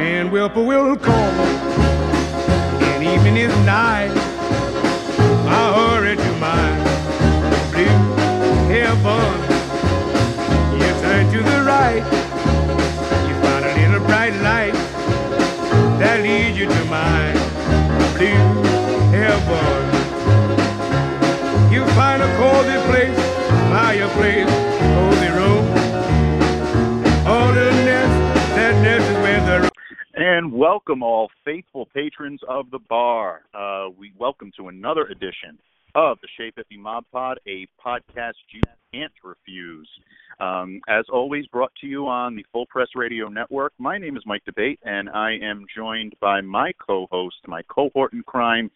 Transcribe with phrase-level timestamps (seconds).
[0.00, 1.30] when will call
[2.88, 4.10] and evening is night,
[5.46, 6.68] I hurry to my
[7.70, 7.98] blue
[8.72, 9.36] heaven.
[10.80, 12.04] You turn to the right,
[13.28, 14.74] you find a little bright light
[16.00, 17.32] that leads you to my
[18.16, 18.44] blue
[19.12, 19.80] heaven.
[21.70, 23.20] You find a cozy place,
[23.70, 24.79] fireplace,
[30.40, 33.42] And welcome all faithful patrons of the bar.
[33.52, 35.58] Uh, we welcome to another edition
[35.94, 39.86] of the Chez Bippy Mob Pod, a podcast you can't refuse.
[40.40, 43.74] Um, as always, brought to you on the Full Press Radio Network.
[43.76, 48.22] My name is Mike Debate, and I am joined by my co-host, my cohort in
[48.22, 48.70] crime.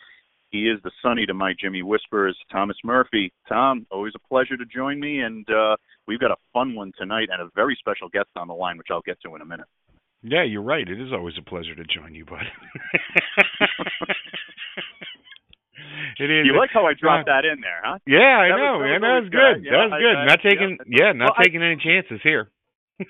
[0.51, 3.33] He is the Sonny to my Jimmy Whispers, Thomas Murphy.
[3.49, 5.77] Tom, always a pleasure to join me, and uh,
[6.07, 8.89] we've got a fun one tonight and a very special guest on the line, which
[8.91, 9.67] I'll get to in a minute.
[10.27, 10.89] Yeah, you're right.
[10.89, 12.41] It is always a pleasure to join you, bud.
[16.19, 16.47] it is.
[16.47, 17.99] You like how I dropped Uh, that in there, huh?
[18.07, 19.23] Yeah, I That was- know, that man.
[19.25, 19.65] was That was good.
[19.65, 19.73] good.
[19.73, 20.17] That was good.
[20.17, 21.07] I- not I- taking, yeah.
[21.07, 22.51] yeah, not Well, I- taking any chances here.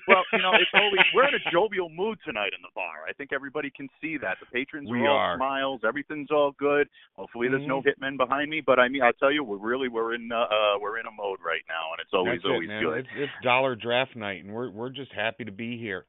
[0.07, 3.05] Well, you know, it's always we're in a jovial mood tonight in the bar.
[3.07, 4.39] I think everybody can see that.
[4.39, 5.37] The patrons We are all are.
[5.37, 5.81] smiles.
[5.85, 6.89] Everything's all good.
[7.15, 7.93] Hopefully, there's no Mhm.
[7.95, 8.61] hitmen behind me.
[8.61, 11.11] But I mean, I tell you, we're really we're in uh, uh we're in a
[11.11, 12.81] mode right now, and it's always That's always man.
[12.83, 12.97] good.
[13.05, 16.05] It's, it's dollar draft night, and we're we're just happy to be here.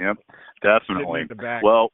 [0.00, 0.16] Yep,
[0.62, 1.24] definitely.
[1.62, 1.90] Well,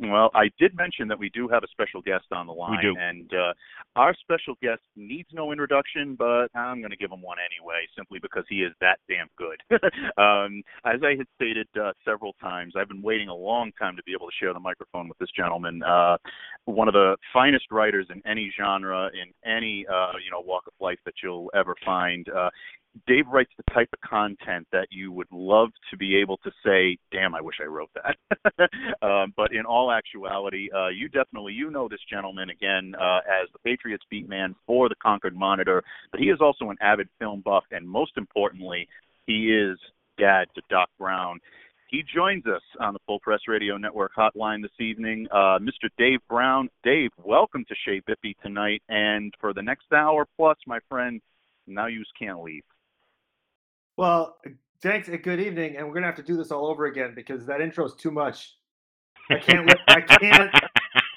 [0.00, 2.96] well, I did mention that we do have a special guest on the line, do.
[2.98, 3.52] and uh,
[3.94, 8.18] our special guest needs no introduction, but I'm going to give him one anyway, simply
[8.18, 9.60] because he is that damn good.
[10.20, 14.02] um, as I had stated uh, several times, I've been waiting a long time to
[14.02, 15.80] be able to share the microphone with this gentleman.
[15.84, 16.16] Uh,
[16.64, 20.72] one of the finest writers in any genre, in any uh, you know walk of
[20.80, 22.28] life that you'll ever find.
[23.06, 26.96] Dave writes the type of content that you would love to be able to say,
[27.10, 28.70] "Damn, I wish I wrote that."
[29.02, 33.48] um, but in all actuality, uh, you definitely you know this gentleman again uh, as
[33.52, 37.42] the Patriots beat man for the Concord Monitor, but he is also an avid film
[37.44, 38.88] buff, and most importantly,
[39.26, 39.78] he is
[40.18, 41.40] dad to Doc Brown.
[41.88, 45.88] He joins us on the Full Press Radio Network hotline this evening, uh, Mr.
[45.98, 46.68] Dave Brown.
[46.82, 51.20] Dave, welcome to Chez Bippy tonight, and for the next hour plus, my friend,
[51.66, 52.62] now you can't leave.
[53.96, 54.36] Well,
[54.82, 57.46] thanks and good evening, and we're gonna have to do this all over again because
[57.46, 58.54] that intro is too much.
[59.30, 59.66] I can't.
[59.68, 60.50] li- I can't.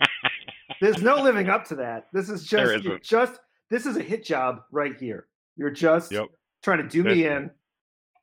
[0.82, 2.08] There's no living up to that.
[2.14, 2.86] This is just.
[3.02, 3.40] Just.
[3.70, 5.28] This is a hit job right here.
[5.58, 6.28] You're just Yep.
[6.64, 7.52] trying to do me That's- in.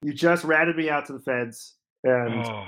[0.09, 2.67] You just ratted me out to the feds, and Oh,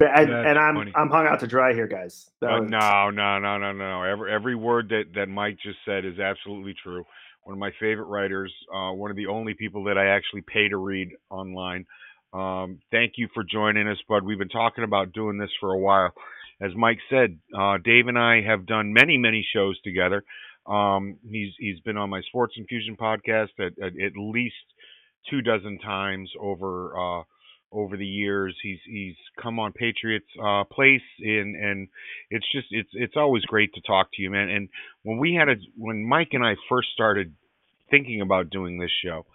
[0.00, 0.92] and, and I'm funny.
[0.96, 2.28] I'm hung out to dry here, guys.
[2.42, 4.02] Uh, was- no, no, no, no, no.
[4.02, 7.04] Every every word that that Mike just said is absolutely true.
[7.44, 8.52] One of my favorite writers.
[8.74, 11.84] Uh, one of the only people that I actually pay to read online.
[12.32, 14.24] Um, thank you for joining us, bud.
[14.24, 16.12] We've been talking about doing this for a while.
[16.60, 20.24] As Mike said, uh, Dave and I have done many, many shows together.
[20.66, 24.54] Um, he's he's been on my Sports Infusion podcast at, at, at least
[25.28, 27.22] two dozen times over uh,
[27.74, 28.56] over the years.
[28.62, 31.88] He's he's come on Patriots uh, Place, and and
[32.30, 34.48] it's just it's it's always great to talk to you, man.
[34.48, 34.68] And
[35.02, 37.34] when we had a when Mike and I first started
[37.90, 39.26] thinking about doing this show,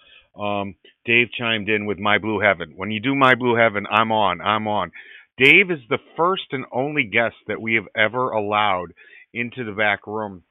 [0.41, 2.73] um, Dave chimed in with My Blue Heaven.
[2.75, 4.41] When you do My Blue Heaven, I'm on.
[4.41, 4.91] I'm on.
[5.37, 8.93] Dave is the first and only guest that we have ever allowed
[9.33, 10.43] into the back room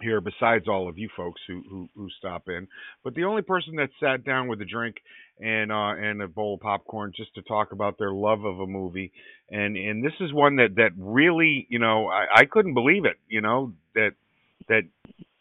[0.00, 2.68] here, besides all of you folks who who, who stop in.
[3.02, 4.96] But the only person that sat down with a drink
[5.40, 8.66] and uh, and a bowl of popcorn just to talk about their love of a
[8.66, 9.12] movie.
[9.50, 13.16] And and this is one that that really, you know, I, I couldn't believe it.
[13.28, 14.12] You know that
[14.68, 14.84] that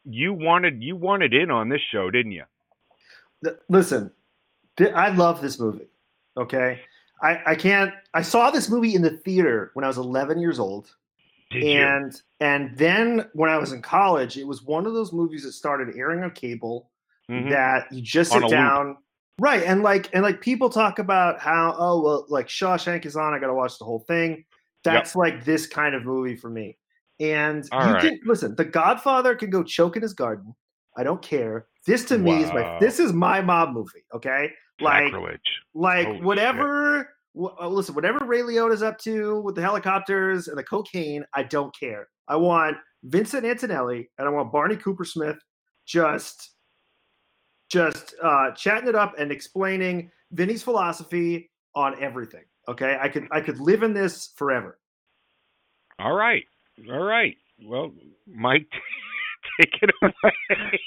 [0.03, 2.43] you wanted you wanted in on this show, didn't you?
[3.69, 4.11] Listen,
[4.93, 5.87] I love this movie.
[6.37, 6.81] Okay,
[7.21, 7.93] I I can't.
[8.13, 10.93] I saw this movie in the theater when I was 11 years old.
[11.51, 15.43] Did and and then when I was in college, it was one of those movies
[15.43, 16.89] that started airing on cable
[17.29, 17.49] Mhm.
[17.49, 18.97] that you just sit down, loop.
[19.39, 19.63] Right?
[19.63, 23.39] And like and like people talk about how oh well, like Shawshank is on, I
[23.39, 24.45] got to watch the whole thing.
[24.83, 26.77] That's like this kind of movie for me.
[27.19, 28.01] And All you right.
[28.01, 28.55] can listen.
[28.55, 30.53] The Godfather can go choke in his garden.
[30.95, 31.67] I don't care.
[31.85, 34.05] This to me is my this is my mob movie.
[34.13, 34.51] Okay,
[34.81, 35.39] like Sacrilege.
[35.73, 40.57] like Holy whatever wh- uh, listen whatever ray liotta's up to with the helicopters and
[40.57, 45.37] the cocaine i don't care i want vincent antonelli and i want barney coopersmith
[45.85, 46.54] just
[47.69, 53.41] just uh chatting it up and explaining vinny's philosophy on everything okay i could i
[53.41, 54.79] could live in this forever
[55.99, 56.43] All right.
[56.91, 57.37] All right.
[57.63, 57.93] Well,
[58.27, 58.67] Mike,
[59.61, 60.79] take it away.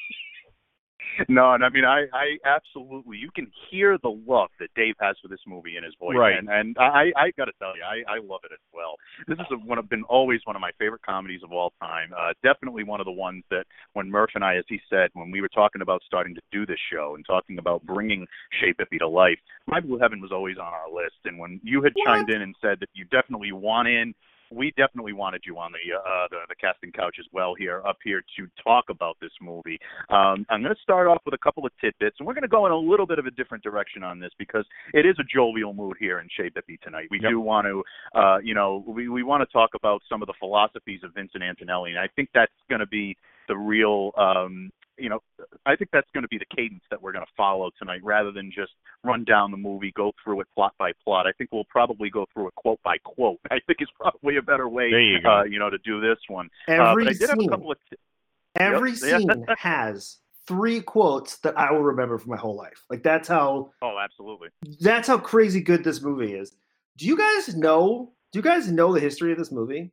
[1.28, 5.16] No, and I mean, I, I absolutely, you can hear the love that Dave has
[5.20, 6.36] for this movie in his voice, Right.
[6.38, 8.94] and and I, I got to tell you, I, I love it as well.
[9.26, 12.10] This is a, one of been always one of my favorite comedies of all time.
[12.16, 15.30] Uh, definitely one of the ones that when Murph and I, as he said, when
[15.30, 18.26] we were talking about starting to do this show and talking about bringing
[18.60, 21.16] Chez Bippy to life, My Blue Heaven was always on our list.
[21.24, 24.14] And when you had chimed in and said that you definitely want in,
[24.50, 27.98] we definitely wanted you on the uh, the, the casting couch as well here up
[28.02, 29.78] here to talk about this movie.
[30.10, 32.48] Um, I'm going to start off with a couple of tidbits, and we're going to
[32.48, 34.64] go in a little bit of a different direction on this because
[34.94, 37.08] it is a jovial mood here in Chez Bippy tonight.
[37.10, 37.30] We Yep.
[37.30, 37.84] do want to,
[38.18, 41.42] uh, you know, we we want to talk about some of the philosophies of Vincent
[41.42, 43.16] Antonelli, and I think that's going to be
[43.48, 44.12] the real.
[44.16, 45.20] Um, you know,
[45.66, 48.32] I think that's going to be the cadence that we're going to follow tonight, rather
[48.32, 48.72] than just
[49.04, 51.26] run down the movie, go through it plot by plot.
[51.26, 53.38] I think we'll probably go through it quote by quote.
[53.50, 56.48] I think is probably a better way, you uh, you know, to do this one.
[56.68, 57.74] Uh, Every but I did have a scene.
[57.90, 57.96] T-
[58.56, 62.84] every Yep, scene has three quotes that I will remember for my whole life.
[62.90, 64.48] Like that's how oh, absolutely.
[64.80, 66.52] that's how crazy good this movie is.
[66.96, 68.12] Do you guys know?
[68.32, 69.92] Do you guys know the history of this movie?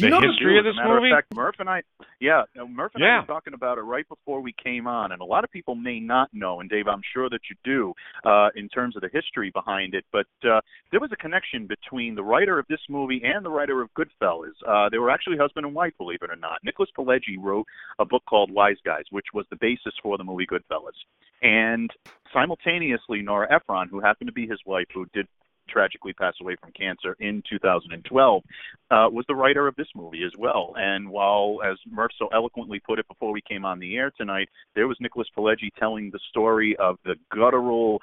[0.00, 1.10] Do you The know history of this matter movie?
[1.10, 1.82] Of fact, Murph and I,
[2.20, 5.24] yeah, Murph and I were talking about it right before we came on, and a
[5.24, 7.94] lot of people may not know, and Dave, I'm sure that you do,
[8.24, 10.04] uh, in terms of the history behind it.
[10.12, 10.60] But uh,
[10.90, 14.54] there was a connection between the writer of this movie and the writer of Goodfellas.
[14.66, 16.58] Uh, they were actually husband and wife, believe it or not.
[16.64, 17.66] Nicholas Pileggi wrote
[17.98, 20.96] a book called Wise Guys, which was the basis for the movie Goodfellas,
[21.42, 21.90] and
[22.32, 25.26] simultaneously, Nora Ephron, who happened to be his wife, who did
[25.70, 28.42] tragically pass away from cancer in 2012,
[28.90, 30.74] uh, was the writer of this movie as well.
[30.76, 34.48] And while, as Murph so eloquently put it before we came on the air tonight,
[34.74, 38.00] there was Nicholas Pileggi telling the story of the guttural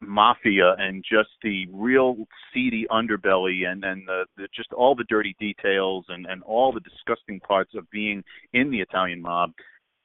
[0.00, 2.16] mafia and just the real
[2.52, 6.80] seedy underbelly and and the, the just all the dirty details and and all the
[6.80, 9.52] disgusting parts of being in the Italian mob.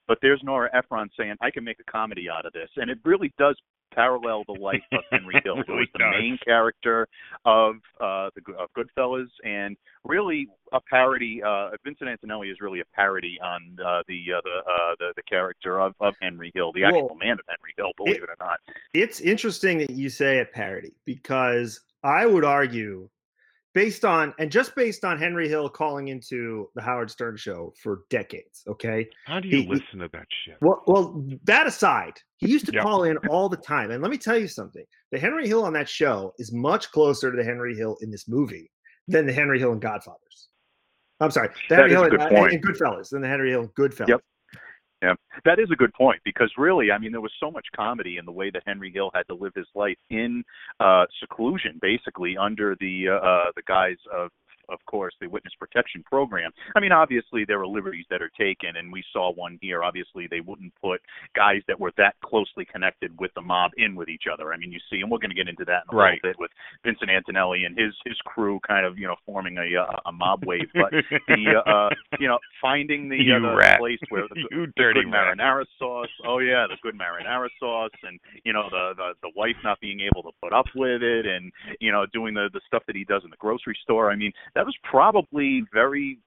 [0.08, 3.00] But there's Nora Ephron saying, "I can make a comedy out of this," and it
[3.04, 3.58] really does
[3.94, 6.12] parallel the life of Henry Hill, who was the does.
[6.20, 7.08] main character
[7.46, 11.42] of uh, the of Goodfellas, and really a parody.
[11.44, 15.24] Uh, Vincent Antonelli is really a parody on uh, the uh, the, uh, the the
[15.24, 17.92] character of, of Henry Hill, the actual Well, man of Henry Hill.
[17.98, 18.60] Believe it, or not.
[18.94, 23.10] It's interesting that you say a parody because I would argue,
[23.76, 28.04] based on and just based on Henry Hill calling into the Howard Stern show for
[28.10, 28.64] decades.
[28.68, 30.58] Okay, How do you He- listen to that shit?
[30.62, 32.82] well, well, that aside, he used to Yep.
[32.84, 33.92] call in all the time.
[33.92, 37.30] And let me tell you something: the Henry Hill on that show is much closer
[37.30, 38.72] to the Henry Hill in this movie
[39.08, 40.50] than the Henry Hill in Godfathers.
[41.20, 42.54] I'm sorry, the That Henry Hill in, good uh, point.
[42.54, 44.08] in Goodfellas than the Henry Hill in Goodfellas.
[44.10, 44.22] Yep.
[45.06, 45.14] Yeah,
[45.44, 48.26] that is a good point because really, I mean, there was so much comedy in
[48.26, 50.44] the way that Henry Hill had to live his life in
[50.80, 54.32] uh, seclusion, basically under the uh, uh, the guise of
[54.70, 56.52] of course, the witness protection program.
[56.76, 59.84] I mean, obviously there are liberties that are taken, and we saw one here.
[59.84, 61.02] Obviously, they wouldn't put
[61.36, 64.54] guys that were that closely connected with the mob in with each other.
[64.54, 66.20] I mean, you see, and we're going to get into that in a Right.
[66.24, 66.52] little bit with
[66.84, 70.46] Vincent Antonelli and his his crew, kind of you know forming a uh, a mob
[70.46, 70.70] wave.
[70.74, 71.90] But the uh,
[72.20, 75.38] you know finding the, You uh, the place where the, the dirty good rat.
[75.38, 76.10] marinara sauce.
[76.26, 80.00] Oh yeah, the good marinara sauce, and you know the, the the wife not being
[80.02, 83.04] able to put up with it, and you know doing the the stuff that he
[83.04, 84.12] does in the grocery store.
[84.12, 86.20] I mean, that was probably very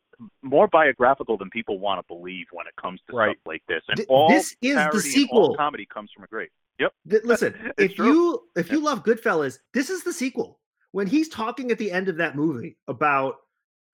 [0.43, 3.37] more biographical than people want to believe when it comes to Right.
[3.37, 3.83] stuff like this.
[3.89, 5.57] And Th- all this is the parody all sequel.
[5.57, 6.51] comedy comes from a great.
[6.81, 6.93] Yep.
[7.11, 8.07] Th- listen, if true.
[8.07, 10.61] you if you love Goodfellas, this is the sequel.
[10.93, 13.37] When he's talking at the end of that movie about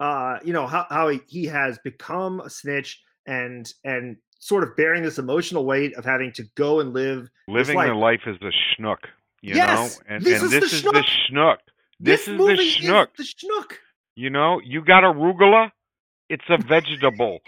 [0.00, 4.76] uh, you know, how, how he, he has become a snitch and and sort of
[4.76, 8.36] bearing this emotional weight of having to go and live Living like- the life as
[8.42, 8.50] a
[8.82, 8.98] schnook,
[9.40, 10.90] you Yes, know, and this and is the this is the
[11.30, 11.56] schnook.
[12.00, 13.08] This, is the movie schnook.
[13.18, 13.72] Is the schnook.
[14.16, 15.70] You know, you got arugula,
[16.28, 17.40] it's a vegetable.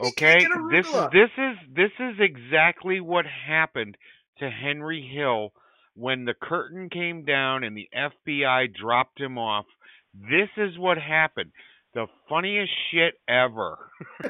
[0.00, 3.96] Okay, this is this is this is exactly what happened
[4.38, 5.52] to Henry Hill
[5.94, 9.66] when the curtain came down and the FBI dropped him off.
[10.14, 11.52] This is what happened.
[11.94, 13.90] The funniest shit ever.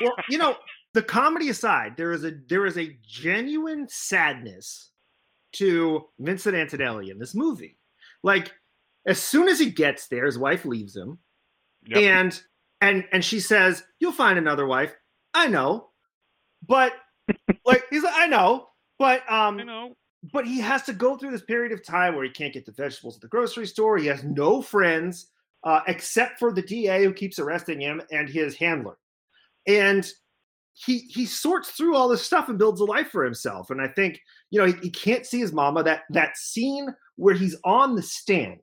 [0.00, 0.56] well, you know,
[0.92, 4.90] the comedy aside, there is a there is a genuine sadness
[5.52, 7.78] to Vincent Antonelli in this movie.
[8.22, 8.52] Like,
[9.06, 11.18] as soon as he gets there, his wife leaves him,
[11.86, 11.98] Yep.
[11.98, 12.42] and
[12.80, 14.94] and and she says, "You'll find another wife."
[15.34, 15.90] I know,
[16.66, 16.92] but
[17.64, 19.94] like he's like, I know, but um, you know,
[20.32, 22.72] but he has to go through this period of time where he can't get the
[22.72, 23.96] vegetables at the grocery store.
[23.96, 25.28] He has no friends
[25.64, 28.98] uh, except for the DA who keeps arresting him and his handler.
[29.66, 30.08] And
[30.72, 33.70] he he sorts through all this stuff and builds a life for himself.
[33.70, 35.82] And I think you know he, he can't see his mama.
[35.82, 38.60] That that scene where he's on the stand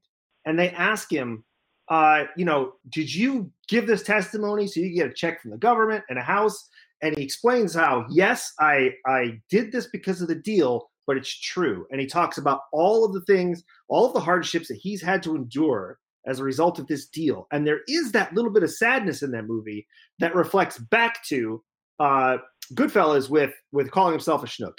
[0.47, 1.43] and they ask him,
[1.89, 5.57] uh, you know, did you give this testimony so you get a check from the
[5.57, 6.67] government and a house?
[7.01, 11.39] and he explains how yes, I I did this because of the deal, but it's
[11.39, 11.85] true.
[11.91, 15.23] And he talks about all of the things, all of the hardships that he's had
[15.23, 17.47] to endure as a result of this deal.
[17.51, 19.87] And there is that little bit of sadness in that movie
[20.19, 21.63] that reflects back to
[21.99, 22.37] uh,
[22.73, 24.77] Goodfellas with with calling himself a schnook.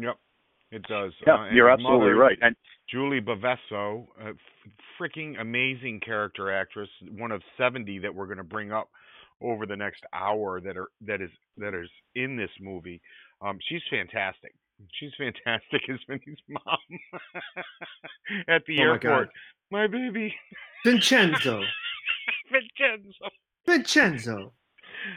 [0.00, 0.16] Yep,
[0.70, 1.12] it does.
[1.26, 2.38] Yeah, Uh, you're absolutely mother, right.
[2.42, 2.54] And
[2.90, 4.36] Julie Bovasso, a f-
[5.00, 8.88] freaking amazing character actress, one of 70 that we're going to bring up
[9.40, 13.00] over the next hour that are that is that is in this movie.
[13.40, 14.52] Um, she's fantastic.
[14.94, 16.78] She's fantastic as Vinny's mom
[18.48, 19.00] at the Oh airport.
[19.00, 19.28] God.
[19.70, 20.34] My, baby,
[20.84, 21.60] Vincenzo.
[22.52, 23.28] Vincenzo.
[23.66, 24.52] Vincenzo.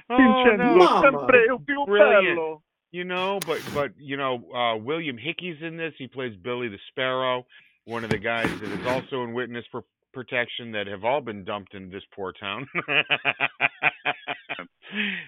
[0.09, 0.17] Oh,
[0.57, 0.75] no.
[0.75, 1.01] Mama.
[1.11, 2.61] sempre il più Brilliant.
[2.91, 5.93] You know, but but you know, uh, William Hickey's in this.
[5.97, 7.45] He plays Billy the Sparrow,
[7.85, 9.83] one of the guys that is also in witness for
[10.13, 12.67] protection that have all been dumped in this poor town.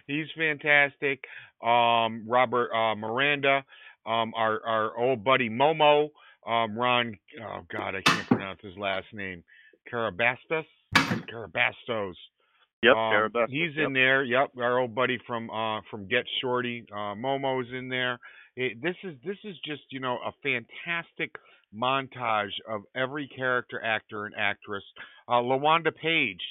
[0.07, 1.24] He's fantastic.
[1.63, 3.63] Um, Robert uh, Miranda,
[4.05, 6.10] um, our our old buddy Momo,
[6.45, 7.17] um, Ron.
[7.41, 9.43] Oh God, I can't pronounce his last name.
[9.91, 10.65] Carabastos.
[10.95, 12.13] Carabastos.
[12.83, 13.88] Yep, Um, Carabastos, he's yep.
[13.88, 14.24] in there.
[14.24, 18.19] Yep, our old buddy from uh from Get Shorty, uh, Momo's in there.
[18.57, 21.31] It, this is this is just you know a fantastic
[21.75, 24.84] montage of every character, actor, and actress.
[25.27, 26.42] Uh, Lawanda Page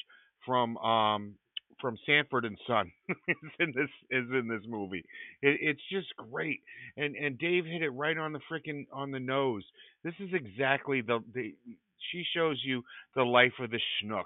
[0.45, 1.35] from um
[1.81, 5.05] from Sanford and Son is in this is in this movie.
[5.43, 6.61] It, it's just great,
[6.97, 9.65] and and Dave hit it right on the freaking on the nose.
[10.05, 11.55] This is exactly the the
[12.11, 12.83] she shows you
[13.15, 14.25] the life of the schnook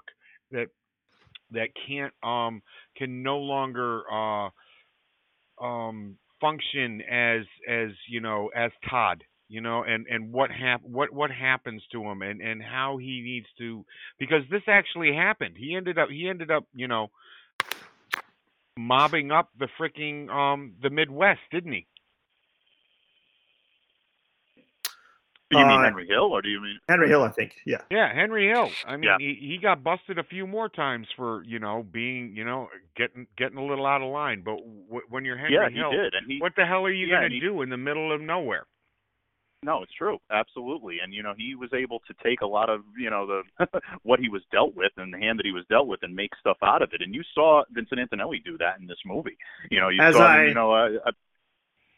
[0.51, 0.67] that
[1.51, 2.61] that can't um
[2.95, 4.49] can no longer uh
[5.63, 11.11] um function as as you know as Todd you know and and what hap- what
[11.13, 13.85] what happens to him and and how he needs to
[14.19, 17.07] because this actually happened he ended up he ended up you know
[18.77, 21.87] mobbing up the freaking um the Midwest didn't he
[25.49, 26.77] Do you mean Uh, Henry Hill, or do you mean?
[26.89, 27.53] Henry Hill, I think.
[27.65, 27.81] Yeah.
[27.89, 28.69] Yeah, Henry Hill.
[28.85, 29.17] I mean, Yeah.
[29.17, 33.27] he, he got busted a few more times for you know being you know getting
[33.37, 34.41] getting a little out of line.
[34.43, 36.39] But w- when you're Henry yeah, he Hill, did, and he.
[36.41, 38.65] what the hell are you yeah, gonna do in the middle of nowhere?
[39.63, 42.81] No, it's true, absolutely, and you know he was able to take a lot of
[42.97, 43.25] you know
[43.59, 43.67] the
[44.03, 46.31] what he was dealt with and the hand that he was dealt with and make
[46.39, 47.01] stuff out of it.
[47.01, 49.37] And you saw Vincent Antonelli do that in this movie.
[49.71, 50.71] You know, you As saw I- him, you know.
[50.73, 51.11] Uh, uh,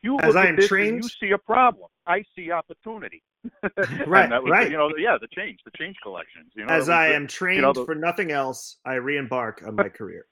[0.02, 1.90] you as look I at this and trained- you see a problem.
[2.08, 3.22] I see opportunity.
[4.08, 4.72] Right, was, right.
[4.72, 6.52] You know, yeah, the change, the change collections.
[6.56, 9.76] You know, As I the- am trained know, the- for nothing else, I re-embark on
[9.76, 10.26] my career.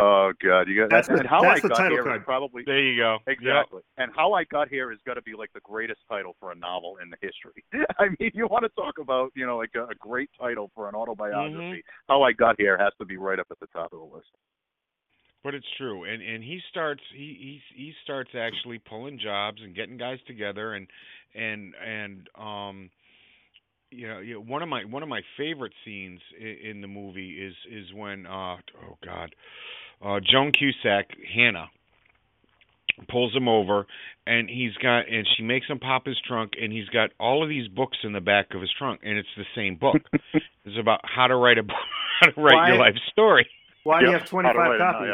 [0.00, 2.04] Oh God, you got That's and the- how that's I the got title here is
[2.06, 2.24] card.
[2.24, 3.18] probably There you go.
[3.28, 3.36] Yep.
[3.38, 3.82] Exactly.
[3.96, 6.50] And How I Got here is has got to be like the greatest title for
[6.50, 7.64] a novel in the history.
[7.98, 10.88] I mean, you want to talk about, you know, like a, a great title for
[10.88, 11.54] an autobiography.
[11.56, 11.78] Mm-hmm.
[12.08, 14.28] How I Got Here has to be right up at the top of the list.
[15.44, 19.76] But it's true, and and he starts he he he starts actually pulling jobs and
[19.76, 20.86] getting guys together, and
[21.34, 22.90] and and um,
[23.90, 26.88] you know, you know one of my one of my favorite scenes in, in the
[26.88, 28.56] movie is is when uh
[28.88, 29.34] oh god,
[30.04, 31.70] uh Joan Cusack Hannah
[33.08, 33.86] pulls him over
[34.26, 37.48] and he's got and she makes him pop his trunk and he's got all of
[37.48, 39.96] these books in the back of his trunk and it's the same book
[40.64, 41.76] it's about how to write a book
[42.20, 43.46] how to write your life story
[43.82, 45.08] Why do you have How do I 25 know, copies?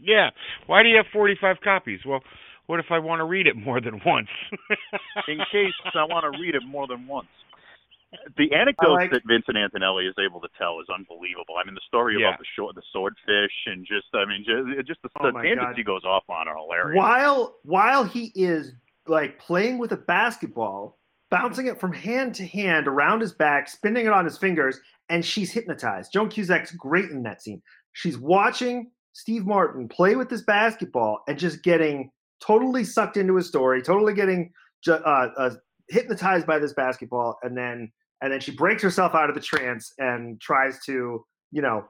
[0.00, 0.14] yeah.
[0.14, 0.30] yeah.
[0.66, 2.00] Why do you have 45 copies?
[2.04, 2.20] Well,
[2.66, 4.28] what if I want to read it more than once?
[5.28, 7.28] In case I want to read it more than once.
[8.36, 11.56] The anecdotes like- that Vincent Antonelli is able to tell is unbelievable.
[11.60, 12.28] I mean, the story Yeah.
[12.28, 15.42] about the short, the swordfish, and just, I mean, just, just the, Oh the my
[15.42, 15.76] tangents God.
[15.76, 16.96] he goes off on are hilarious.
[16.96, 18.72] While while he is
[19.06, 20.98] like playing with a basketball,
[21.30, 25.24] bouncing it from hand to hand around his back, spinning it on his fingers, and
[25.24, 26.12] she's hypnotized.
[26.12, 27.60] Joan Cusack's great in that scene.
[27.92, 33.46] She's watching Steve Martin play with this basketball and just getting totally sucked into his
[33.46, 34.52] story, totally getting
[34.88, 35.50] uh, uh,
[35.88, 37.90] hypnotized by this basketball, and then
[38.22, 41.84] and then she breaks herself out of the trance and tries to, you know,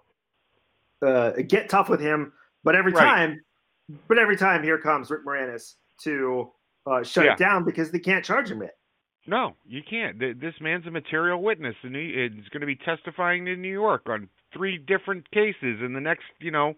[1.04, 2.32] uh, get tough with him.
[2.62, 3.04] But every Right.
[3.04, 3.40] time,
[4.08, 6.52] but every time, here comes Rick Moranis to
[6.86, 7.32] uh, shut Yeah.
[7.32, 8.72] it down because they can't charge him it.
[9.26, 10.18] no, you can't.
[10.18, 14.06] This man's a material witness, and he is going to be testifying in New York
[14.08, 16.74] on three different cases in the next, you know,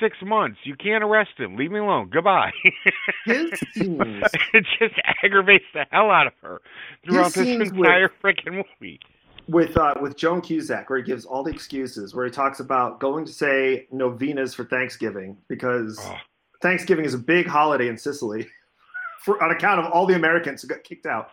[0.00, 0.58] six months.
[0.64, 1.56] You can't arrest him.
[1.56, 2.10] Leave me alone.
[2.12, 2.50] Goodbye.
[3.24, 6.60] His scenes, it just aggravates the hell out of her
[7.04, 9.00] throughout this entire freaking movie.
[9.48, 13.00] with uh, with Joan Cusack, where he gives all the excuses, where he talks about
[13.00, 16.16] going to say novenas for Thanksgiving because Oh,
[16.62, 18.46] Thanksgiving is a big holiday in Sicily,
[19.24, 21.30] for on account of all the Americans who got kicked out.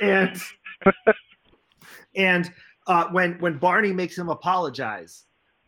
[0.00, 0.36] And
[2.16, 2.50] and
[2.86, 5.24] uh, when when Barney makes him apologize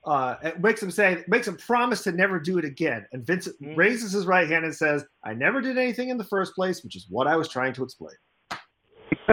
[0.08, 3.06] uh, it makes him say, makes him promise to never do it again.
[3.12, 3.76] And Vincent Mm.
[3.76, 6.96] raises his right hand and says, "I never did anything in the first place, which
[6.96, 8.16] is what I was trying to explain."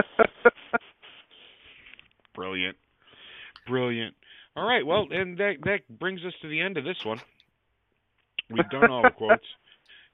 [2.34, 2.76] Brilliant.
[3.66, 4.14] Brilliant.
[4.54, 7.20] All right, well, and that that brings us to the end of this one.
[8.50, 9.44] We've done all the quotes,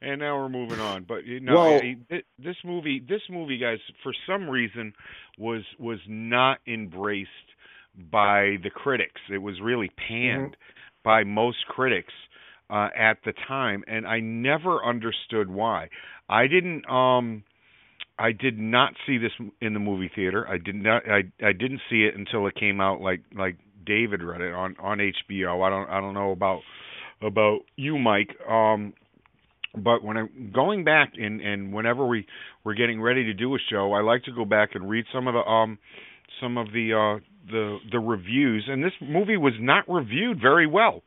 [0.00, 1.04] and now we're moving on.
[1.04, 4.92] But you know, Well- I- I- this movie, this movie, guys, for some reason,
[5.38, 7.28] was was not embraced
[8.10, 9.20] by the critics.
[9.32, 10.56] It was really panned
[11.04, 12.12] by most critics
[12.70, 15.88] uh, at the time, and I never understood why.
[16.28, 16.88] I didn't.
[16.88, 17.44] Um,
[18.18, 20.46] I did not see this in the movie theater.
[20.48, 21.02] I did not.
[21.08, 23.00] I I didn't see it until it came out.
[23.00, 25.66] Like like David read it on on HBO.
[25.66, 26.60] I don't I don't know about
[27.20, 28.30] about you, Mike.
[28.48, 28.94] Um,
[29.74, 32.26] but when I'm going back and and whenever we
[32.64, 35.26] we're getting ready to do a show, I like to go back and read some
[35.26, 35.78] of the um
[36.40, 38.64] some of the uh the the reviews.
[38.68, 41.02] And this movie was not reviewed very well.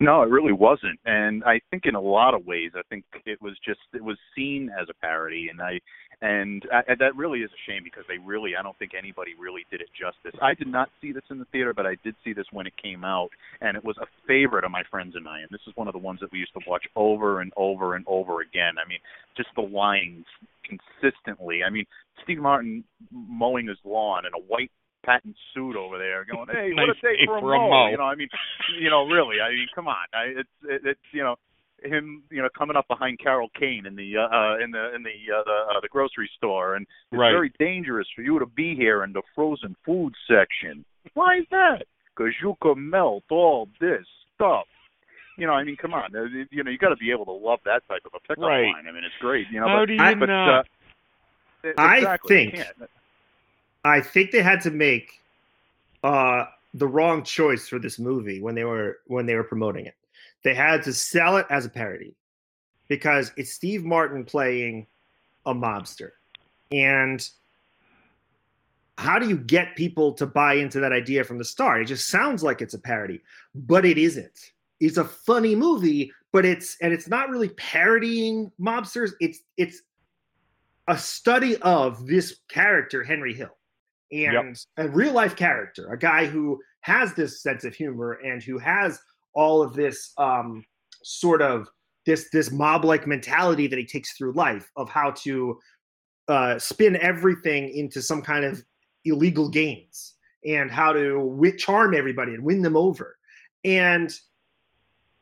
[0.00, 0.98] No, it really wasn't.
[1.06, 4.18] And I think in a lot of ways, I think it was just it was
[4.34, 5.80] seen as a parody, and I
[6.20, 9.64] and I, that really is a shame because they really I don't think anybody really
[9.70, 10.38] did it justice.
[10.42, 12.74] I did not see this in the theater, but I did see this when it
[12.82, 15.40] came out, and it was a favorite of my friends and I.
[15.40, 17.94] And this is one of the ones that we used to watch over and over
[17.94, 18.74] and over again.
[18.84, 18.98] I mean,
[19.36, 20.26] just the lines
[20.64, 21.60] consistently.
[21.66, 21.86] I mean,
[22.22, 24.70] Steve Martin mowing his lawn in a white
[25.06, 27.58] patent suit over there, going, "Hey, what a Nice day day for a for a
[27.58, 27.90] mow." mow.
[27.90, 28.28] You know, I mean,
[28.80, 31.36] you know, really, I mean, come on, I, it's it, it's you know
[31.82, 35.02] him you know coming up behind Carol Kane in the uh, uh in the in
[35.02, 37.30] the uh, the, uh, the grocery store and it's Right.
[37.30, 40.84] very dangerous for you to be here in the frozen food section.
[41.14, 41.84] Why is that?
[42.16, 44.66] Because you could melt all this stuff.
[45.36, 46.12] You know, I mean, come on.
[46.50, 48.72] You know, you got to be able to love that type of a pickup Right.
[48.72, 48.86] line.
[48.88, 49.46] I mean, it's great.
[49.52, 50.66] You know, How but, do you I- but, not?
[51.62, 52.90] Uh, I exactly, you think-.
[53.86, 55.20] I think they had to make
[56.02, 59.94] uh, the wrong choice for this movie when they were when they were promoting it.
[60.42, 62.14] They had to sell it as a parody
[62.88, 64.86] because it's Steve Martin playing
[65.46, 66.10] a mobster,
[66.70, 67.28] and
[68.98, 71.82] how do you get people to buy into that idea from the start?
[71.82, 73.20] It just sounds like it's a parody,
[73.54, 74.52] but it isn't.
[74.80, 79.12] It's a funny movie, but it's and it's not really parodying mobsters.
[79.20, 79.82] It's it's
[80.88, 83.55] a study of this character Henry Hill
[84.12, 88.58] and a real life character, a guy who has this sense of humor and who
[88.58, 89.00] has
[89.34, 90.64] all of this um,
[91.02, 91.68] sort of
[92.06, 95.58] this this mob like mentality that he takes through life of how to
[96.28, 98.62] uh, spin everything into some kind of
[99.04, 100.14] illegal gains
[100.44, 103.16] and how to wi- charm everybody and win them over.
[103.64, 104.12] And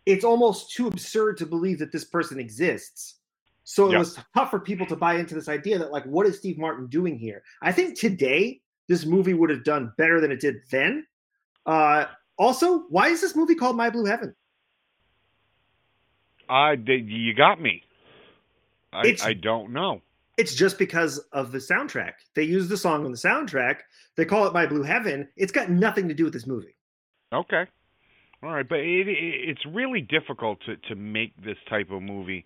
[0.06, 3.20] it's almost too absurd to believe that this person exists.
[3.64, 3.98] So it Yeah.
[3.98, 6.86] was tough for people to buy into this idea that, like, what is Steve Martin
[6.88, 7.42] doing here?
[7.62, 11.06] I think today this movie would have done better than it did then.
[11.66, 14.34] Uh, also, why is this movie called My Blue Heaven?
[16.48, 17.82] I you got me.
[18.92, 20.02] I I don't know.
[20.36, 22.12] It's just because of the soundtrack.
[22.34, 23.78] They use the song on the soundtrack.
[24.16, 25.28] They call it My Blue Heaven.
[25.36, 26.76] It's got nothing to do with this movie.
[27.32, 27.66] Okay.
[28.44, 29.14] All right, but it, it,
[29.48, 32.44] it's really difficult to to make this type of movie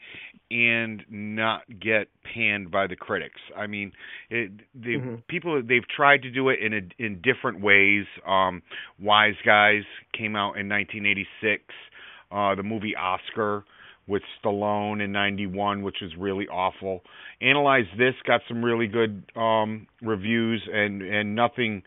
[0.51, 3.41] and not get panned by the critics.
[3.57, 3.91] I mean,
[4.31, 5.27] it, they Mhm.
[5.27, 8.07] people they've tried to do it in a, in different ways.
[8.25, 8.63] Um,
[9.01, 9.83] Wise Guys
[10.17, 11.65] came out in 1986.
[12.31, 13.65] Uh, the movie Oscar
[14.07, 17.03] with Stallone in 91, which was really awful.
[17.41, 21.83] Analyze This got some really good um, reviews and and nothing.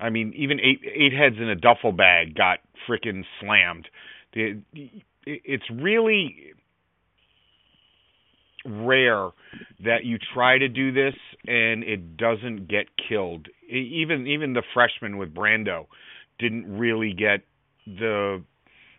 [0.00, 3.88] I mean, even eight eight heads in a duffel bag got freaking slammed.
[4.32, 4.58] It-
[5.26, 6.52] it's really
[8.64, 9.30] rare
[9.84, 11.14] that you try to do this
[11.46, 13.48] and it doesn't get killed.
[13.68, 15.86] Even even the freshman with Brando
[16.38, 17.42] didn't really get
[17.86, 18.42] the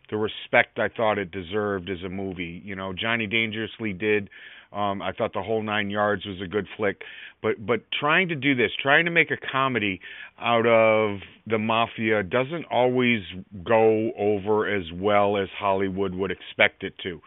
[0.09, 2.61] the respect I thought it deserved as a movie.
[2.63, 4.29] You know, Johnny Dangerously did.
[4.73, 7.01] Um, I thought the whole nine yards was a good flick,
[7.41, 10.01] but but trying to do this, trying to make a comedy
[10.39, 13.21] out of the mafia doesn't always
[13.63, 17.21] go over as well as Hollywood would expect it to.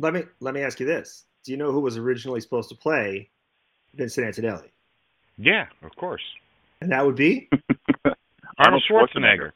[0.00, 2.74] Let me let me ask you this: Do you know who was originally supposed to
[2.74, 3.30] play
[3.94, 4.72] Vincent Antonelli?
[5.38, 6.22] Yeah, of course.
[6.80, 7.48] And that would be
[8.58, 9.52] Arnold Schwarzenegger.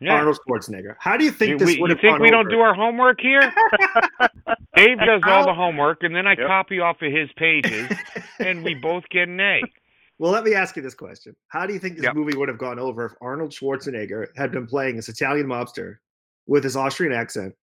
[0.00, 0.14] Yeah.
[0.14, 0.96] Arnold Schwarzenegger.
[0.98, 2.72] How do you think You- this would you have think gone we don't do our
[2.74, 3.40] homework here?
[4.76, 6.46] Dave does all the homework, and then I Yep.
[6.46, 7.90] copy off of his pages,
[8.38, 9.60] and we both get an A.
[10.18, 12.14] Well, let me ask you this question: How do you think this Yep.
[12.14, 15.96] movie would have gone over if Arnold Schwarzenegger had been playing this Italian mobster
[16.46, 17.54] with his Austrian accent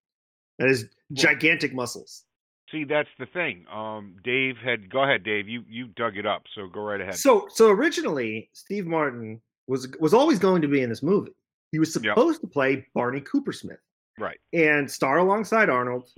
[0.58, 2.24] and his gigantic muscles?
[2.70, 3.64] See, that's the thing.
[3.72, 4.90] Um, Dave had.
[4.90, 5.48] Go ahead, Dave.
[5.48, 7.16] You you dug it up, so go right ahead.
[7.16, 11.32] So, so originally, Steve Martin was was always going to be in this movie.
[11.72, 12.02] He was Yep.
[12.16, 13.78] supposed to play Barney Coopersmith
[14.18, 14.38] Right.
[14.52, 16.08] and star alongside Arnold.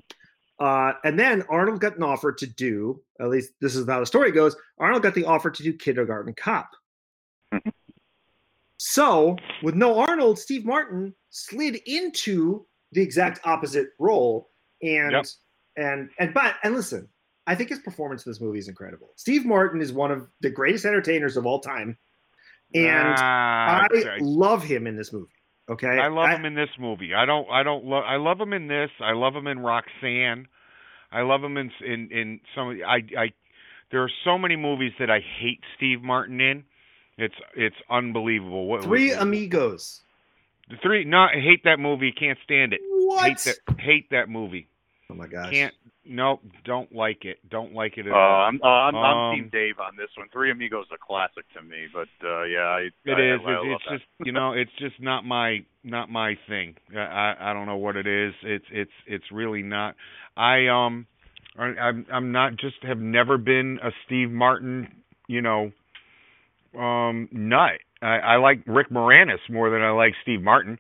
[0.59, 4.07] Uh, and then Arnold got an offer to do, at least this is how the
[4.07, 4.55] story goes.
[4.79, 6.71] Arnold got the offer to do Kindergarten Cop.
[8.77, 14.51] so, with no Arnold, Steve Martin slid into the exact opposite role.
[14.83, 15.27] And Yep.
[15.77, 17.09] and and but and listen,
[17.47, 19.13] I think his performance in this movie is incredible.
[19.17, 21.99] Steve Martin is one of the greatest entertainers of all time,
[22.75, 25.33] and Ah, I I- love him in this movie.
[25.71, 27.15] Okay, I love him in this movie.
[27.15, 27.49] I don't.
[27.49, 28.03] I don't love.
[28.05, 28.91] I love him in this.
[29.01, 30.49] I love him in Roxanne.
[31.13, 32.71] I love him in in in some.
[32.71, 33.33] of I I.
[33.93, 36.65] There are so many movies that I hate Steve Martin in.
[37.17, 38.67] It's it's unbelievable.
[38.67, 40.01] What Three Amigos.
[40.69, 41.05] The three.
[41.05, 42.11] Not hate that movie.
[42.11, 42.81] Can't stand it.
[42.89, 43.29] What?
[43.29, 43.79] Hate that.
[43.79, 44.70] Hate that movie.
[45.11, 45.53] Oh my gosh.
[45.53, 45.75] Can't.
[46.05, 46.43] Nope.
[46.65, 47.39] Don't like it.
[47.51, 48.45] Don't like it at Uh, all.
[48.47, 50.29] I'm, uh, I'm, I'm Um, Team Dave on this one.
[50.33, 53.41] Three Amigos is a classic to me, but uh, yeah, I, It I, is.
[53.45, 53.99] I, I It's, love it's that.
[53.99, 56.77] just you know, it's just not my not my thing.
[56.97, 58.35] I, I I don't know what it is.
[58.43, 59.95] It's it's it's really not.
[60.37, 61.07] I um,
[61.59, 64.89] I, I'm I'm not just have never been a Steve Martin,
[65.29, 65.71] you know,
[66.79, 67.73] um nut.
[68.03, 70.79] I, I like Rick Moranis more than I like Steve Martin.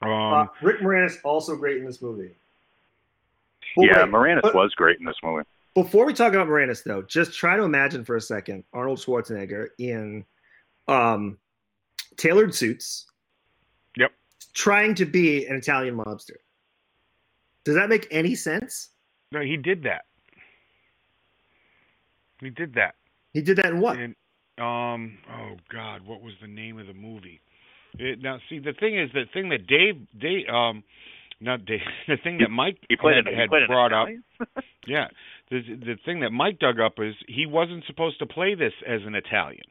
[0.00, 2.30] Um, Uh, Rick Moranis also great in this movie.
[3.76, 5.44] But yeah, wait, Moranis but- was great in this movie.
[5.74, 9.68] Before we talk about Moranis, though, just try to imagine for a second Arnold Schwarzenegger
[9.78, 10.22] in
[10.86, 11.38] um,
[12.18, 13.06] tailored suits.
[13.96, 14.10] Yep.
[14.52, 16.36] Trying to be an Italian mobster.
[17.64, 18.90] Does that make any sense?
[19.30, 20.04] no, he did that.
[22.40, 22.96] He did that.
[23.32, 23.96] He did that in what?
[23.96, 24.14] And
[24.58, 27.40] um, oh God, what was the name of the movie?
[27.98, 30.82] It, now, see, the thing is, the thing that Dave, Dave, um,
[31.42, 33.34] not Dave, the thing that Mike He played had, it.
[33.34, 34.08] He had brought up,
[34.86, 35.08] yeah,
[35.50, 39.00] the the thing that Mike dug up is he wasn't supposed to play this as
[39.06, 39.64] an Italian.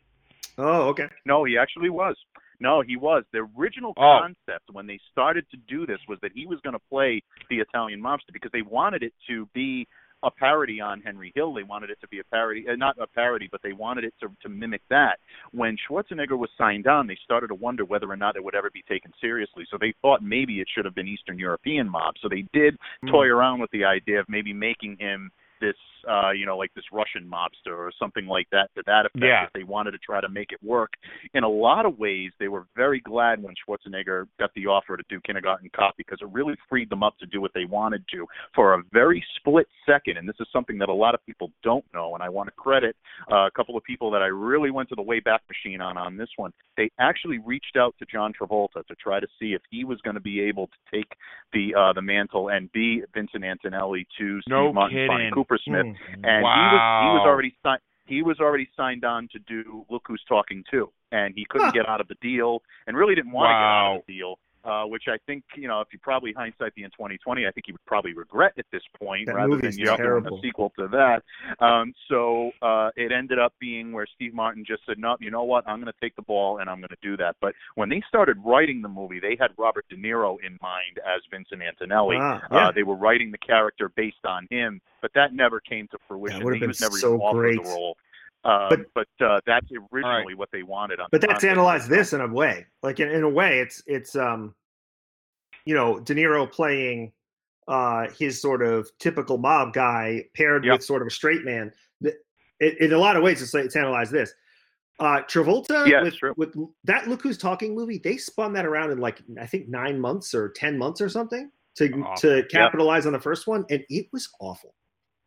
[0.57, 1.07] Oh, okay.
[1.25, 2.15] No, he actually was.
[2.59, 3.23] No, he was.
[3.33, 4.19] The original Oh.
[4.21, 7.57] concept when they started to do this was that he was going to play the
[7.57, 9.87] Italian mobster because they wanted it to be
[10.23, 11.53] a parody on Henry Hill.
[11.53, 14.13] They wanted it to be a parody, uh, not a parody, but they wanted it
[14.21, 15.19] to, to mimic that.
[15.51, 18.69] When Schwarzenegger was signed on, they started to wonder whether or not it would ever
[18.71, 19.65] be taken seriously.
[19.69, 22.15] So they thought maybe it should have been Eastern European mob.
[22.21, 22.77] So they did
[23.09, 25.75] toy around with the idea of maybe making him this
[26.09, 29.45] uh you know like this Russian mobster or something like that to that effect Yeah.
[29.45, 30.91] if they wanted to try to make it work
[31.35, 35.03] in a lot of ways they were very glad when Schwarzenegger got the offer to
[35.09, 38.25] do Kindergarten Cop because it really freed them up to do what they wanted to
[38.55, 41.85] for a very split second and this is something that a lot of people don't
[41.93, 42.95] know and I want to credit
[43.31, 46.17] uh, a couple of people that I really went to the Wayback Machine on on
[46.17, 49.83] this one they actually reached out to John Travolta to try to see if he
[49.83, 51.11] was going to be able to take
[51.53, 55.33] the uh the mantle and be Vincent Antonelli to Steve No Martin, Bonnie kidding.
[55.33, 56.25] Cooper Smith, Hmm.
[56.25, 57.81] and he was he was already signed.
[58.05, 61.71] He was already signed on to do Look Who's Talking Too, and he couldn't Huh.
[61.73, 64.39] get out of the deal, and really didn't want to get out of the deal.
[64.63, 67.65] Uh, which I think, you know, if you probably hindsight the in 2020, I think
[67.65, 70.87] he would probably regret at this point, That rather than you know, a sequel to
[70.89, 71.23] that.
[71.63, 75.43] Um, so uh, it ended up being where Steve Martin just said, "No, you know
[75.43, 75.67] what?
[75.67, 78.03] I'm going to take the ball and I'm going to do that." But when they
[78.07, 82.17] started writing the movie, they had Robert De Niro in mind as Vincent Antonelli.
[82.19, 82.67] Ah, yeah.
[82.67, 86.43] Uh, they were writing the character based on him, but that never came to fruition.
[86.43, 87.63] would've he been was never so even offered great.
[87.63, 87.97] the role.
[88.43, 90.99] Um, But- but uh, that's originally what they wanted.
[90.99, 92.65] On but that's analyzed this in a way.
[92.81, 94.55] Like in, in a way, it's it's um,
[95.65, 97.11] you know, De Niro playing
[97.67, 100.73] uh his sort of typical mob guy paired Yep.
[100.73, 101.71] with sort of a straight man.
[102.01, 102.17] The-
[102.59, 104.33] In, a lot of ways, it's it's analyzed this.
[104.99, 108.97] Uh, Travolta Yeah, with, with that Look Who's Talking movie, they spun that around in
[108.99, 112.15] like I think nine months or ten months or something to Awful.
[112.17, 114.73] to capitalize on the first one, and it was awful.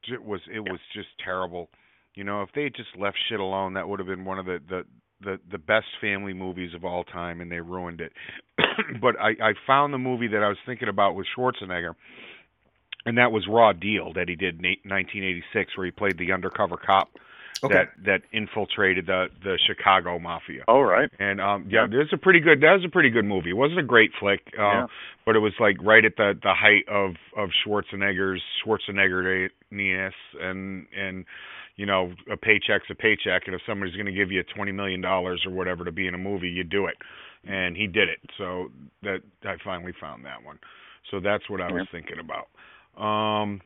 [0.09, 1.70] it was it was just terrible.
[2.14, 4.46] You know, if they had just left shit alone, that would have been one of
[4.46, 4.85] the the
[5.20, 8.12] the, the best family movies of all time, and they ruined it.
[9.00, 11.94] but I I found the movie that I was thinking about with Schwarzenegger,
[13.07, 16.33] and that was Raw Deal that he did in eight- 1986, where he played the
[16.33, 17.09] undercover cop
[17.62, 17.74] Okay.
[17.74, 20.64] that that infiltrated the the Chicago mafia.
[20.68, 21.09] All right.
[21.18, 23.50] And um yeah, there's a pretty good that was a pretty good movie.
[23.50, 24.87] It wasn't a great flick, uh, Yeah.
[25.24, 31.24] but it was like right at the the height of of Schwarzenegger's Schwarzenegger-ness and and
[31.76, 35.00] you know, a paycheck's a paycheck and if somebody's going to give you 20 million
[35.00, 36.96] dollars or whatever to be in a movie, you do it.
[37.46, 38.18] And he did it.
[38.38, 38.68] So
[39.02, 40.58] that I finally found that one.
[41.10, 42.48] So that's what I was thinking about.
[43.02, 43.60] Um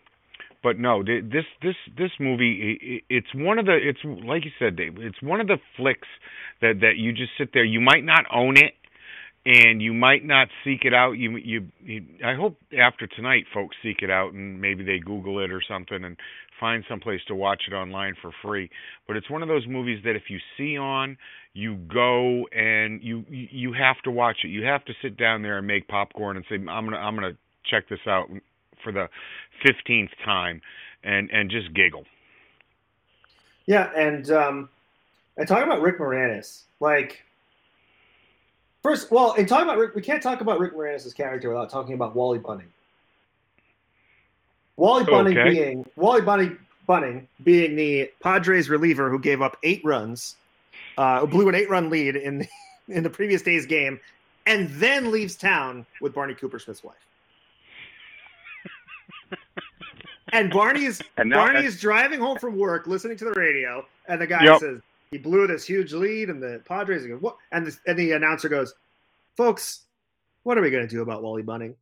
[0.62, 4.96] but no, this this this movie it's one of the it's like you said, Dave.
[4.98, 6.08] It's one of the flicks
[6.60, 7.64] that that you just sit there.
[7.64, 8.74] You might not own it,
[9.48, 11.12] and you might not seek it out.
[11.12, 15.42] You, you, you, I hope after tonight, folks seek it out and maybe they Google
[15.42, 16.18] it or something and
[16.60, 18.68] find someplace to watch it online for free.
[19.06, 21.16] But it's one of those movies that if you see on,
[21.54, 24.48] you go and you you have to watch it.
[24.48, 27.36] You have to sit down there and make popcorn and say, I'm gonna I'm gonna
[27.64, 28.28] check this out
[28.84, 29.08] for the
[29.66, 30.60] fifteenth time,
[31.02, 32.04] and and just giggle.
[33.64, 34.68] Yeah, and um,
[35.38, 37.24] and talking about Rick Moranis, like
[38.82, 41.94] First, well, in talking about Rick, we can't talk about Rick Moranis' character without talking
[41.94, 42.68] about Wally Bunning.
[44.76, 45.50] Wally Bunning okay.
[45.50, 50.36] being Wally Bunning, Bunning being the Padres reliever who gave up eight runs,
[50.96, 52.48] uh, blew an eight-run lead in the,
[52.88, 53.98] in the previous day's game,
[54.46, 56.96] and then leaves town with Barney Coopersmith's wife.
[60.32, 64.26] and Barney's and Barney is driving home from work, listening to the radio, and the
[64.26, 64.60] guy yep.
[64.60, 67.36] says, he blew this huge lead, and the Padres go, what?
[67.52, 68.74] And, the, and the announcer goes,
[69.36, 69.82] "Folks,
[70.42, 71.74] what are we going to do about Wally Bunning?"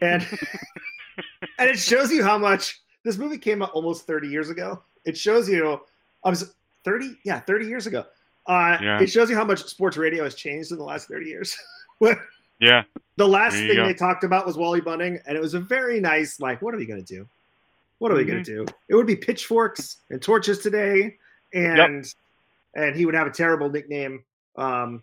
[0.00, 0.22] And
[1.58, 4.82] and it shows you how much this movie came out almost 30 years ago.
[5.04, 5.80] It shows you,
[6.24, 8.04] I was 30, yeah, 30 years ago.
[8.46, 9.00] Uh, yeah.
[9.00, 11.56] It shows you how much sports radio has changed in the last 30 years.
[12.60, 12.82] yeah.
[13.16, 13.86] The last thing go.
[13.86, 16.78] they talked about was Wally Bunning, and it was a very nice, like, what are
[16.78, 17.26] we going to do?
[17.98, 18.26] What are mm-hmm.
[18.26, 18.66] we going to do?
[18.88, 21.16] It would be pitchforks and torches today,
[21.54, 22.06] and yep
[22.76, 24.22] and he would have a terrible nickname.
[24.56, 25.02] Um,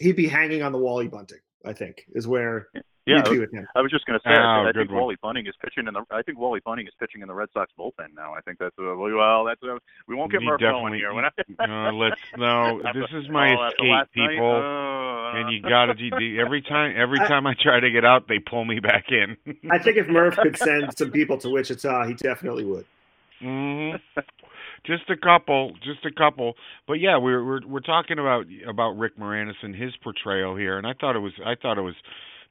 [0.00, 1.38] he'd be hanging on the Wally Bunting.
[1.64, 2.68] I think is where
[3.06, 4.34] yeah, I was, I was, just going to say.
[4.34, 5.00] Oh, I think one.
[5.00, 6.02] Wally Bunting is pitching in the.
[6.10, 8.34] I think Wally Bunting is pitching in the Red Sox bullpen now.
[8.34, 9.44] I think that's uh, well.
[9.44, 9.78] That's uh,
[10.08, 11.12] we won't get Murph going here.
[11.14, 12.80] When I, uh, let's no.
[12.94, 14.56] This is my oh, escape, people.
[14.56, 16.94] Uh, and you got to every time.
[16.96, 19.36] Every time I try to get out, they pull me back in.
[19.70, 22.86] I think if Murph could send some people to Wichita, he definitely would.
[23.40, 24.20] Mm-hmm
[24.84, 26.54] just a couple, just a couple.
[26.86, 30.86] But yeah, we're we're we're talking about about Rick Moranis and his portrayal here, and
[30.86, 31.96] I thought it was I thought it was,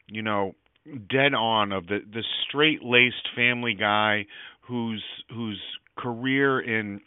[0.07, 4.25] you know, dead on of the the straight laced family guy
[4.67, 5.61] whose whose
[5.97, 7.01] career in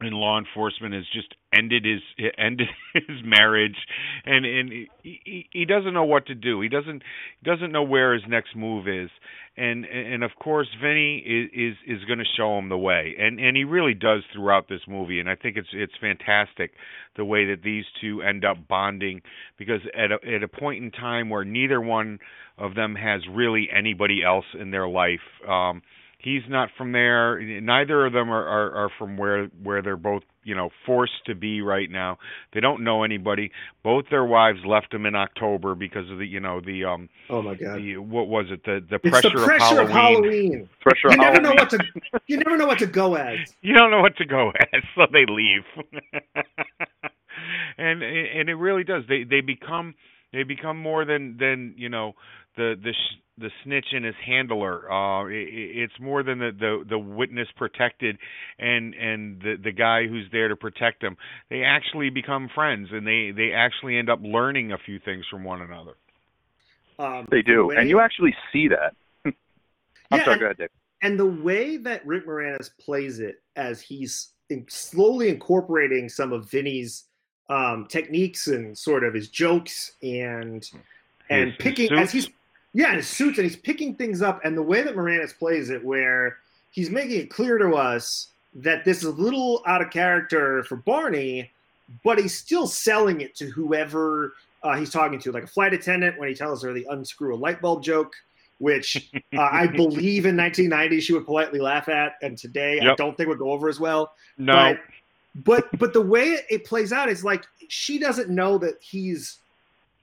[0.00, 2.00] in law enforcement has just ended his
[2.38, 3.76] ended his marriage.
[4.24, 6.60] And and he, he doesn't know what to do.
[6.60, 7.02] He doesn't
[7.44, 9.10] doesn't know where his next move is.
[9.56, 11.50] And and of course Vinny is
[11.86, 13.14] is, is going to show him the way.
[13.18, 15.20] And and he really does throughout this movie.
[15.20, 16.72] And I think it's it's fantastic
[17.16, 19.22] the way that these two end up bonding.
[19.58, 22.20] Because at a, at a point in time where neither one
[22.56, 25.82] of them has really anybody else in their life um
[26.18, 27.40] he's not from there.
[27.40, 31.34] Neither of them are, are, are from where where they're both you know forced to
[31.34, 32.18] be right now.
[32.52, 33.50] They don't know anybody.
[33.82, 37.08] Both their wives left them in October because of the you know the um.
[37.30, 37.78] Oh my God!
[37.78, 38.64] The, what was it?
[38.64, 39.88] The the it's pressure, the pressure of Halloween.
[39.88, 40.68] Of Halloween.
[40.80, 41.10] Pressure.
[41.10, 41.42] You never Halloween.
[41.42, 41.78] know what to.
[42.26, 43.38] You never know what to go as.
[43.60, 45.64] You don't know what to go as, so they leave.
[47.78, 49.04] and and it really does.
[49.08, 49.94] They they become
[50.32, 52.14] they become more than than you know
[52.58, 52.92] the the
[53.38, 54.90] the snitch and his handler.
[54.92, 58.18] Uh, it, it's more than the, the the witness protected
[58.58, 61.16] and and the the guy who's there to protect them.
[61.48, 65.44] They actually become friends, and they they actually end up learning a few things from
[65.44, 65.94] one another.
[66.98, 68.94] Um, they do, the and you actually see that.
[69.24, 69.34] I'm
[70.18, 70.68] yeah, sorry, and, go ahead, Dave.
[71.00, 76.50] And the way that Rick Moranis plays it, as he's in, slowly incorporating some of
[76.50, 77.04] Vinny's
[77.48, 80.68] um, techniques and sort of his jokes and
[81.30, 82.28] and picking as he's
[82.74, 84.44] yeah, and his suits, and he's picking things up.
[84.44, 86.38] And the way that Moranis plays it, where
[86.70, 90.76] he's making it clear to us that this is a little out of character for
[90.76, 91.50] Barney,
[92.04, 96.18] but he's still selling it to whoever uh, he's talking to, like a flight attendant
[96.18, 98.14] when he tells her the unscrew a light bulb joke,
[98.58, 102.92] which uh, I believe in 1990 she would politely laugh at, and today yep.
[102.92, 104.12] I don't think would go over as well.
[104.36, 104.54] No.
[104.54, 104.80] But,
[105.44, 109.38] but but the way it plays out is like she doesn't know that he's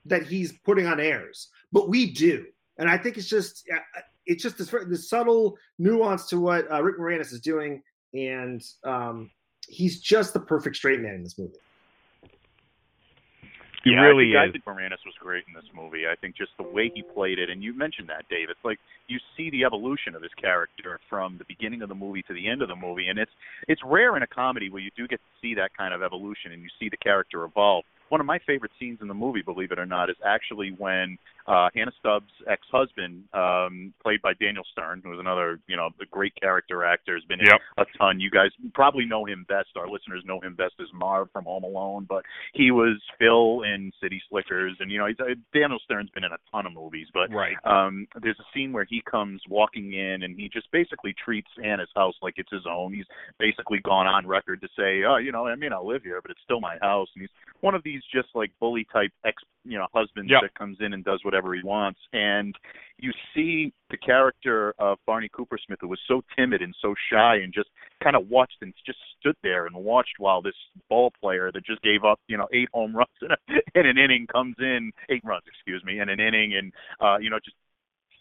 [0.05, 2.45] that he's putting on airs, but we do
[2.77, 3.67] and I think it's just
[4.25, 7.81] it's just this, this subtle nuance to what uh, Rick Moranis is doing,
[8.13, 9.31] and um,
[9.67, 11.53] he's just the perfect straight man in this movie.
[13.83, 14.61] He yeah, really I think, is.
[14.65, 16.07] I think Moranis was great in this movie.
[16.11, 18.49] I think just the way he played it, and you mentioned that, Dave.
[18.49, 22.23] It's like you see the evolution of his character from the beginning of the movie
[22.23, 23.31] to the end of the movie, and it's
[23.67, 26.51] it's rare in a comedy where you do get to see that kind of evolution
[26.51, 29.71] and you see the character evolve one of my favorite scenes in the movie, believe
[29.71, 35.01] it or not, is actually when uh, Hannah Stubbs' ex-husband, um, played by Daniel Stern,
[35.03, 37.61] who is another, you know, a great character actor, has been Yep.
[37.77, 38.19] in a ton.
[38.19, 39.69] You guys probably know him best.
[39.75, 43.91] Our listeners know him best as Marv from Home Alone, but he was Phil in
[44.01, 47.07] City Slickers, and you know, he's, uh, Daniel Stern's been in a ton of movies.
[47.13, 47.55] But Right.
[47.65, 51.89] um, there's a scene where he comes walking in, and he just basically treats Hannah's
[51.95, 52.93] house like it's his own.
[52.93, 53.05] He's
[53.37, 56.31] basically gone on record to say, "Oh, you know, I mean, I live here, but
[56.31, 57.29] it's still my house." And he's
[57.61, 60.41] one of these just like bully type ex, you know, husbands Yep.
[60.43, 61.99] that comes in and does whatever he wants.
[62.13, 62.55] And
[62.97, 67.53] you see the character of Barney Coopersmith, who was so timid and so shy, and
[67.53, 67.69] just
[68.01, 70.55] kind of watched and just stood there and watched while this
[70.89, 73.37] ball player that just gave up, you know, eight home runs in, a,
[73.79, 77.29] in an inning comes in, eight runs, excuse me, in an inning, and uh, you
[77.29, 77.57] know, just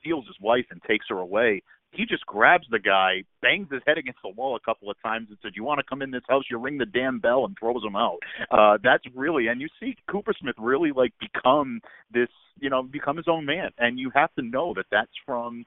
[0.01, 1.63] steals his wife and takes her away.
[1.95, 5.29] He just grabs the guy, bangs his head against the wall a couple of times,
[5.29, 6.45] and said, "You want to come in this house?
[6.51, 8.19] You ring the damn bell," and throws him out.
[8.51, 11.81] Uh, that's really, and you see Coopersmith really like become
[12.11, 12.29] this,
[12.59, 15.65] you know, become his own man, and you have to know that that's from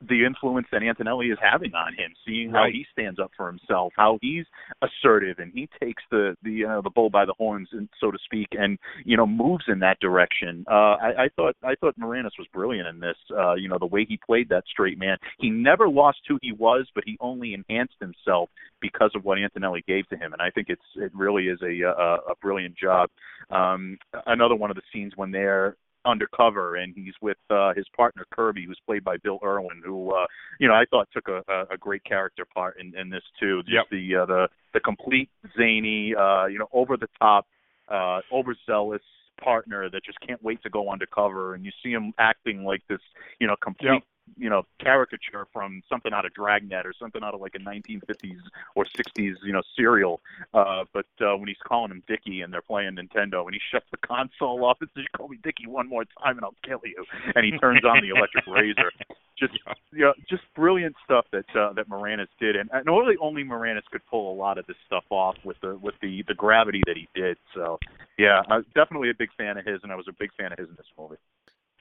[0.00, 2.74] the influence that Antonelli is having on him, seeing how Right.
[2.74, 4.44] he stands up for himself, how he's
[4.82, 8.18] assertive, and he takes the the uh, the bull by the horns, and so to
[8.24, 10.64] speak, and you know moves in that direction.
[10.70, 13.16] Uh, I, I thought I thought Moranis was brilliant in this.
[13.36, 15.16] Uh, you know the way he played that straight man.
[15.38, 19.82] He never lost who he was, but he only enhanced himself because of what Antonelli
[19.86, 23.10] gave to him, and I think it's it really is a a, a brilliant job.
[23.50, 25.76] Um, another one of the scenes when they're
[26.06, 30.26] undercover and he's with uh his partner Kirby who's played by Bill Irwin who uh
[30.60, 33.74] you know I thought took a a, great character part in in this too just
[33.74, 33.84] Yep.
[33.90, 37.46] the uh, the the complete zany uh you know over the top
[37.88, 39.02] uh overzealous
[39.42, 43.00] partner that just can't wait to go undercover and you see him acting like this
[43.40, 44.02] you know complete Yep.
[44.36, 48.40] You know caricature from something out of Dragnet or something out of like a 1950s
[48.74, 50.20] or 60s you know serial
[50.52, 53.86] uh, but uh, when he's calling him Dickie and they're playing Nintendo and he shuts
[53.90, 57.04] the console off and says, "Call me Dickie one more time and I'll kill you,"
[57.34, 58.90] and he turns on the electric razor.
[59.36, 59.52] Just
[59.90, 63.82] you know, just brilliant stuff that uh, that Moranis did, and, and only only Moranis
[63.90, 66.96] could pull a lot of this stuff off with the with the the gravity that
[66.96, 67.36] he did.
[67.52, 67.80] So
[68.16, 70.52] yeah, I was definitely a big fan of his, and I was a big fan
[70.52, 71.16] of his in this movie.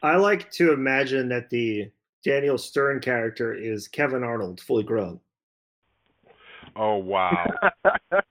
[0.01, 1.91] I like to imagine that the
[2.23, 5.19] Daniel Stern character is Kevin Arnold, fully grown.
[6.75, 7.45] Oh wow.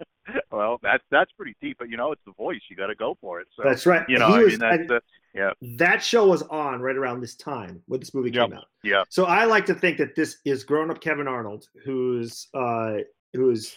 [0.50, 2.60] well, that's that's pretty deep, but you know, it's the voice.
[2.70, 3.46] You got to go for it.
[3.56, 4.04] So That's right.
[4.08, 5.00] you know, He I mean, that's and the,
[5.34, 8.48] yeah, that show was on right around this time when this movie Yep.
[8.50, 8.64] came out.
[8.82, 9.04] yeah.
[9.08, 12.94] So I like to think that this is grown-up Kevin Arnold, who's uh,
[13.32, 13.76] who's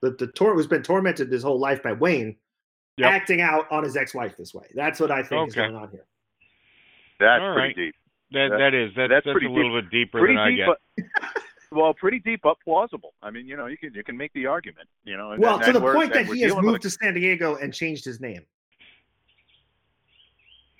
[0.00, 2.36] the the tor- who's been tormented his whole life by Wayne,
[2.96, 3.10] Yep.
[3.12, 4.66] acting out on his ex-wife this way.
[4.74, 6.06] That's what I think is going on here.
[7.20, 7.76] That's All pretty right.
[7.76, 7.94] deep.
[8.32, 10.50] That That- that is that's that's that's, pretty a little bit deeper pretty than I
[10.50, 10.66] deep, get.
[10.96, 11.32] but
[11.72, 13.14] well, pretty deep but plausible.
[13.22, 14.88] I mean, you know, you can you can make the argument.
[15.04, 17.14] You know, Well, and- to the and we're- point that he has moved to San
[17.14, 18.38] Diego and changed his name.
[18.38, 18.40] a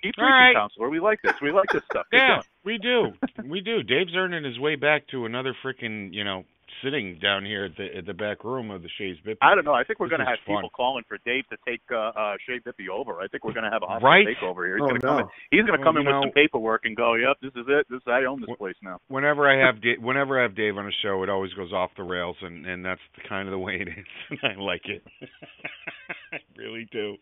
[0.01, 0.55] keep All preaching, right.
[0.55, 0.89] counselor.
[0.89, 1.33] We like this.
[1.41, 2.05] We like this stuff.
[2.13, 3.13] Yeah, we do.
[3.43, 3.81] We do.
[3.83, 6.43] Dave's earning his way back to another freaking, you know,
[6.83, 9.37] sitting down here at the at the back room of the Chez Bippy.
[9.41, 9.73] I don't know.
[9.73, 10.57] I think we're going to have fun.
[10.57, 13.21] people calling for Dave to take uh, uh, Chez Bippy over.
[13.21, 14.25] I think we're going to have a hostile Right?
[14.27, 14.77] takeover here.
[14.77, 15.25] He's Oh going to come in.
[15.51, 17.51] He's going to Well, come you in with know- some paperwork and go, "Yep, this
[17.55, 17.87] is it.
[17.89, 20.77] This I own this Wh- place now." Whenever I have Da- whenever I have Dave
[20.77, 23.51] on a show, it always goes off the rails, and and that's the kind of
[23.51, 25.03] the way it is, and I like it.
[26.33, 27.17] I really do.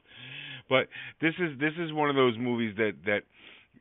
[0.70, 0.88] But
[1.22, 3.22] this is this is one of those movies that that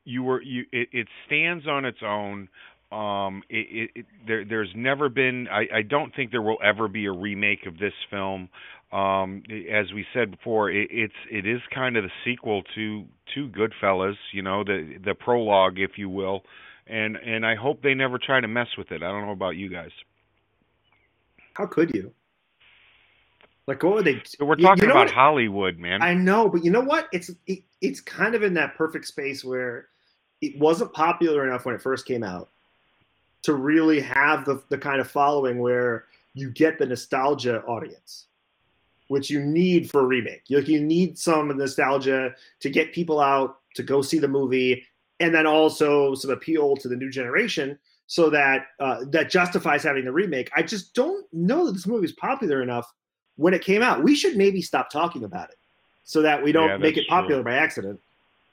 [0.04, 2.48] you were you it, it stands on its own.
[2.92, 6.88] Um, it, it, it there there's never been I I don't think there will ever
[6.88, 8.50] be a remake of this film.
[8.92, 13.48] Um, as we said before, it, it's it is kind of the sequel to to
[13.48, 16.42] Goodfellas, you know, the the prologue, if you will
[16.86, 19.02] and and I hope they never try to mess with it.
[19.02, 19.92] I don't know about you guys.
[21.54, 22.12] How could you?
[23.68, 24.22] Like, what would they?
[24.26, 25.14] So we're You- you talking know about what?
[25.14, 26.02] Hollywood, man.
[26.02, 27.08] I know, but you know what?
[27.12, 29.88] It's it, it's kind of in that perfect space where
[30.42, 32.51] it wasn't popular enough when it first came out
[33.42, 38.26] to really have the the kind of following where you get the nostalgia audience,
[39.08, 40.42] which you need for a remake.
[40.48, 44.84] You, you need some nostalgia to get people out to go see the movie,
[45.20, 50.04] and then also some appeal to the new generation, so that uh, that justifies having
[50.04, 50.50] the remake.
[50.56, 52.92] I just don't know that this movie is popular enough
[53.36, 54.02] when it came out.
[54.02, 55.56] We should maybe stop talking about it
[56.04, 58.00] so that we don't Yeah, make it popular by accident.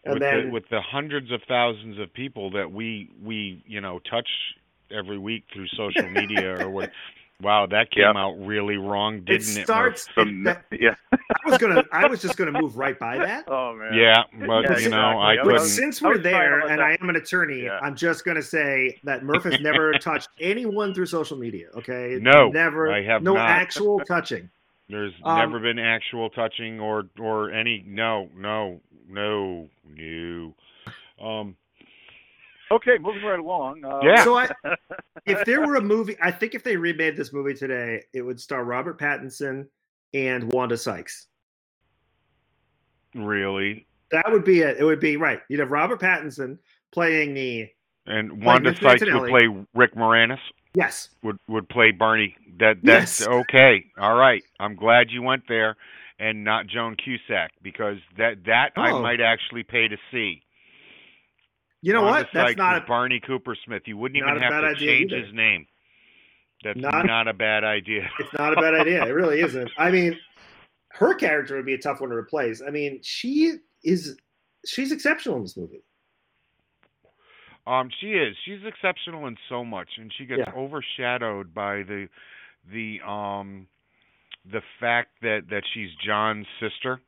[0.06, 3.82] And with then the, with the hundreds of thousands of people that we we you
[3.82, 4.30] know touch
[4.92, 6.92] every week through social media or what.
[7.42, 8.16] Wow, that came Yep.
[8.18, 9.64] out really wrong, didn't it?
[9.64, 10.10] starts.
[10.14, 10.96] Some, that- yeah.
[11.14, 11.18] I
[11.50, 11.86] was gonna.
[11.94, 13.46] I was just gonna move right by that.
[13.48, 13.94] Oh man.
[13.94, 15.24] Yeah, but Yeah, you know, exactly.
[15.24, 17.80] I I But since we're was there, and that- I am an attorney, Yeah.
[17.82, 21.68] I'm just gonna say that Murph has never touched anyone through social media.
[21.78, 22.18] Okay?
[22.22, 22.92] No, never.
[22.92, 23.50] I have no not.
[23.50, 24.50] actual touching.
[24.90, 30.54] There's Um, never been actual touching or or any no no no no.
[31.26, 31.56] Um,
[32.72, 33.84] Okay, moving right along.
[33.84, 34.24] Uh, Yeah.
[34.24, 34.50] So I,
[35.26, 38.40] if there were a movie, I think if they remade this movie today, it would
[38.40, 39.66] star Robert Pattinson
[40.14, 41.28] and Wanda Sykes.
[43.16, 43.86] really.
[44.12, 44.78] That would be it.
[44.80, 45.40] It would be right.
[45.50, 46.58] You'd have Robert Pattinson
[46.92, 47.68] playing the
[48.08, 50.40] And Wanda Vincent Sykes would play Rick Moranis.
[50.74, 52.36] yes, Would would play Barney.
[52.60, 53.28] That that's Yes.
[53.28, 53.86] okay.
[54.00, 54.44] All right.
[54.60, 55.76] I'm glad you went there,
[56.20, 59.02] and not Joan Cusack because that that I Oh.
[59.02, 60.42] might actually pay to see.
[61.82, 62.28] You know what?
[62.34, 63.84] That's not a, Barney Cooper Smith.
[63.86, 65.26] You wouldn't even have to change either.
[65.26, 65.66] his name.
[66.64, 68.10] That's Not- not, a bad idea.
[68.20, 69.06] it's not a bad idea.
[69.06, 69.70] It really isn't.
[69.78, 70.18] I mean,
[70.90, 72.62] her character would be a tough one to replace.
[72.66, 73.54] I mean, she
[73.84, 74.18] is
[74.66, 75.84] she's exceptional in this movie.
[77.66, 78.36] Um, she is.
[78.46, 80.54] She's exceptional in so much, and she gets Yeah.
[80.54, 82.08] overshadowed by the
[82.70, 83.68] the um
[84.52, 87.00] the fact that that she's John's sister,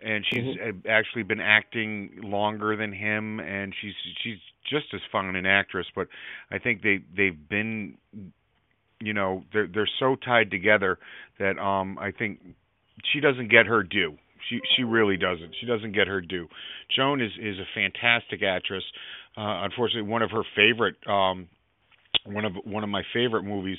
[0.00, 4.38] and she's uh actually been acting longer than him, and she's she's
[4.70, 5.86] just as fun an actress.
[5.94, 6.08] But
[6.50, 7.96] I think they they've been,
[9.00, 10.98] you know, they're they're so tied together
[11.38, 12.40] that um I think
[13.12, 14.16] she doesn't get her due.
[14.48, 15.54] She she really doesn't.
[15.60, 16.48] She doesn't get her due.
[16.94, 18.84] Joan is is a fantastic actress.
[19.36, 21.48] Uh, unfortunately, one of her favorite um,
[22.26, 23.78] one of one of my favorite movies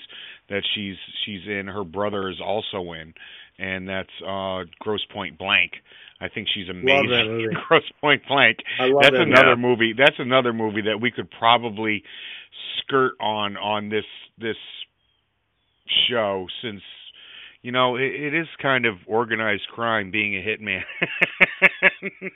[0.50, 0.96] that she's
[1.26, 1.68] she's in.
[1.68, 3.14] Her brother is also in,
[3.60, 5.74] and that's uh, Grosse Pointe Blank.
[6.20, 7.50] I think she's amazing.
[7.68, 8.58] Grosse Pointe Blank.
[8.80, 9.22] I love That's that.
[9.28, 9.56] another Yeah.
[9.56, 9.94] movie.
[9.98, 12.04] That's another movie that we could probably
[12.80, 14.06] skirt on on this
[14.40, 14.56] this
[16.10, 16.82] show since
[17.62, 20.82] you know it, it is kind of organized crime being a hitman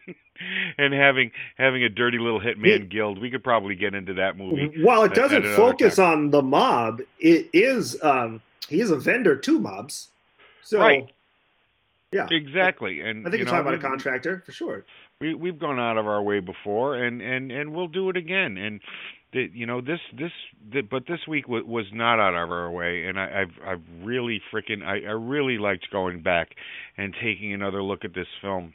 [0.77, 3.19] and having having a dirty little hitman guild.
[3.19, 4.71] We could probably get into that movie.
[4.83, 6.11] While it doesn't focus time.
[6.11, 10.09] on the mob, it is um he is a vendor to mobs.
[10.63, 11.07] So Right.
[12.11, 12.27] yeah.
[12.29, 14.85] Exactly, and I think you you're talking about a contractor for sure.
[15.21, 18.57] we we've gone out of our way before and and and we'll do it again
[18.57, 18.81] and
[19.33, 20.31] the, you know this this
[20.73, 24.05] the, but this week w- was not out of our way and I, I've I've
[24.05, 26.49] really freaking I, I really liked going back
[26.97, 28.73] and taking another look at this film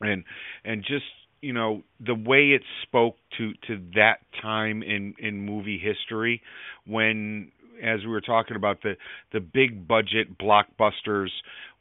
[0.00, 0.24] and
[0.64, 1.06] and just
[1.40, 6.42] you know the way it spoke to to that time in in movie history
[6.86, 7.50] when
[7.82, 8.96] as we were talking about the
[9.32, 11.28] the big budget blockbusters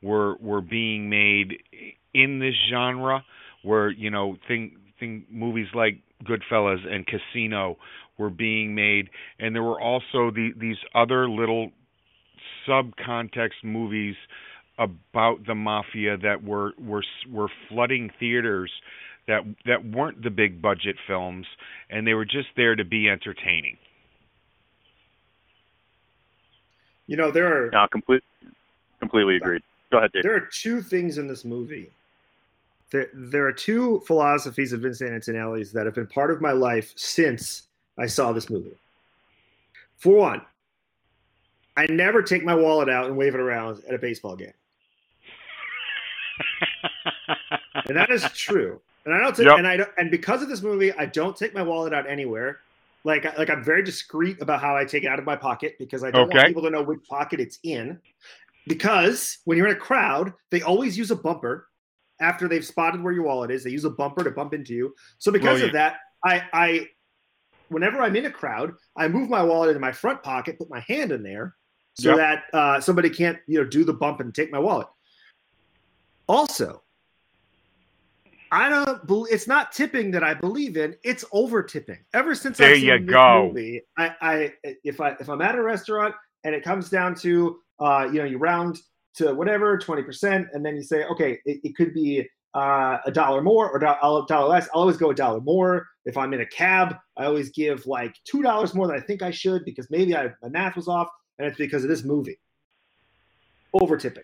[0.02, 1.58] were were being made
[2.14, 3.24] in this genre
[3.64, 7.78] where you know thing thing movies like Goodfellas and Casino
[8.18, 11.72] were being made and there were also the these other little
[12.68, 14.16] subcontext movies
[14.78, 18.72] about the mafia that were were were flooding theaters
[19.28, 21.46] that that weren't the big budget films
[21.90, 23.78] and they were just there to be entertaining.
[27.08, 28.24] You know, there are No, complete,
[29.00, 29.62] completely agreed.
[29.92, 30.24] Go ahead, Dave.
[30.24, 31.92] there are two things in this movie.
[32.92, 36.94] There, there are two philosophies of Vincent Antonelli's that have been part of my life
[36.96, 37.64] since
[37.98, 38.76] I saw this movie.
[39.98, 40.42] For one,
[41.78, 44.54] I never take my wallet out and wave it around at a baseball game,
[47.88, 48.80] and that is true.
[49.06, 49.58] And I don't take, Yep.
[49.58, 52.60] and I don't, and because of this movie, I don't take my wallet out anywhere.
[53.04, 56.04] Like, like I'm very discreet about how I take it out of my pocket because
[56.04, 58.00] I don't want people to know which pocket it's in.
[58.68, 61.68] Because when you're in a crowd, they always use a bumper
[62.20, 63.64] after they've spotted where your wallet is.
[63.64, 64.94] They use a bumper to bump into you.
[65.18, 66.88] So because of that, I, I,
[67.70, 70.82] whenever I'm in a crowd, I move my wallet into my front pocket, put my
[70.82, 71.56] hand in there,
[72.00, 72.18] so Yep.
[72.18, 74.88] that uh, somebody can't, you know, do the bump and take my wallet.
[76.28, 76.84] Also,
[78.52, 79.08] I don't.
[79.08, 80.96] believe it's not tipping that I believe in.
[81.04, 82.00] It's over tipping.
[82.14, 83.48] Ever since There I've seen you this go.
[83.48, 87.60] movie, I, I, if I, if I'm at a restaurant and it comes down to,
[87.80, 88.80] uh, you know, you round
[89.16, 93.12] to whatever twenty percent, and then you say, okay, it, it could be uh, a
[93.12, 94.68] dollar more or a dollar less.
[94.74, 95.88] I'll always go a dollar more.
[96.06, 99.22] If I'm in a cab, I always give like two dollars more than I think
[99.22, 101.08] I should because maybe I, my math was off,
[101.40, 102.38] and it's because of this movie.
[103.74, 104.24] Over tipping.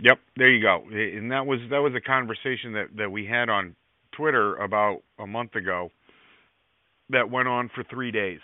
[0.00, 0.84] Yep, there you go.
[0.90, 3.74] And that was that was a conversation that that we had on
[4.12, 5.90] Twitter about a month ago
[7.10, 8.40] that went on for 3 days.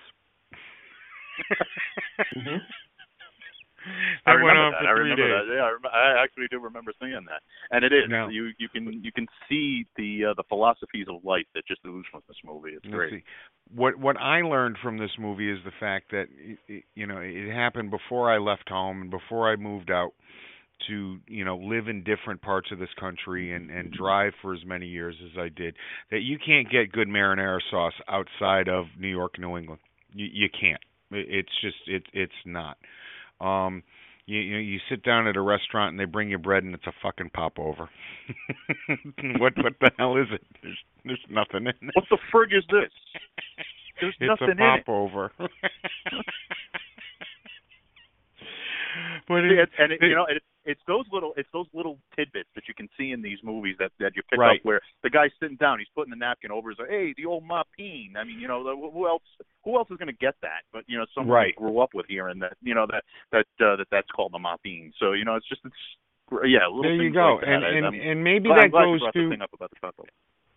[2.37, 2.61] Mhm.
[4.27, 4.79] I That went remember on that.
[4.83, 5.47] for I 3 remember days.
[5.49, 5.55] that.
[5.55, 7.43] Yeah, I, rem- I actually do remember seeing that.
[7.71, 8.29] And it is No.
[8.29, 12.05] you you can you can see the uh, the philosophies of life that just ooze
[12.11, 12.71] from this movie.
[12.71, 13.13] It's Let's great.
[13.13, 13.23] see.
[13.75, 17.19] What what I learned from this movie is the fact that y- y- you know
[17.19, 20.13] it happened before I left home and before I moved out
[20.87, 24.61] to you know live in different parts of this country and and drive for as
[24.65, 25.75] many years as I did
[26.11, 29.81] that you can't get good marinara sauce outside of New York, New England.
[30.15, 30.81] You you can't.
[31.11, 32.77] It- It's just it it's not.
[33.41, 33.83] Um
[34.27, 36.87] you you, you sit down at a restaurant and they bring you bread and it's
[36.87, 37.89] a fucking popover.
[39.39, 40.43] what what the hell is it?
[40.63, 41.95] There's there's nothing in it.
[41.95, 42.91] What the frig is this?
[44.01, 44.87] There's it's nothing a in it.
[44.87, 45.33] popover.
[49.29, 52.65] but it, and it, you know, it, it's those little, it's those little tidbits that
[52.69, 54.61] you can see in these movies that that you pick Right.
[54.61, 57.45] up where the guy's sitting down, he's putting the napkin over his, hey, the old
[57.45, 58.17] mopine.
[58.17, 59.23] I mean, you know, the- who else,
[59.65, 60.63] who else is going to get that?
[60.73, 61.57] But you know, someone Right.
[61.57, 64.93] grew up with hearing that, you know, that that uh, that that's called the mopine.
[64.99, 65.75] So you know, it's just, it's
[66.45, 69.31] yeah, little there you go, like and and I'm and maybe glad, that goes to
[69.31, 70.07] thing up about the couple.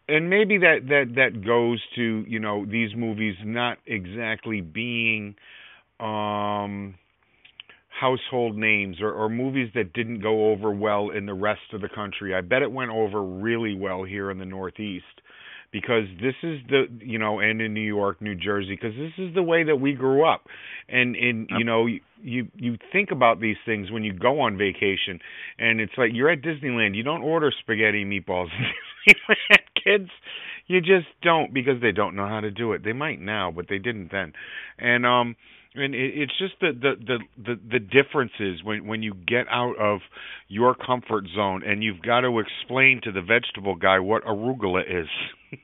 [0.09, 5.35] and maybe that that that goes to you know these movies not exactly being
[5.99, 6.95] um
[8.01, 11.89] household names or, or movies that didn't go over well in the rest of the
[11.89, 12.33] country.
[12.33, 15.05] I bet it went over really well here in the Northeast
[15.71, 19.35] because this is the you know and in New York, New Jersey because this is
[19.35, 20.47] the way that we grew up.
[20.89, 21.85] And and you know
[22.21, 25.19] you you think about these things when you go on vacation
[25.59, 28.47] and it's like you're at Disneyland, you don't order spaghetti and meatballs
[29.83, 30.09] kids.
[30.65, 32.83] You just don't because they don't know how to do it.
[32.83, 34.33] They might now, but they didn't then.
[34.79, 35.35] And um
[35.75, 39.77] and it, it's just the, the the the the differences when when you get out
[39.79, 39.99] of
[40.47, 45.07] your comfort zone and you've got to explain to the vegetable guy what arugula is.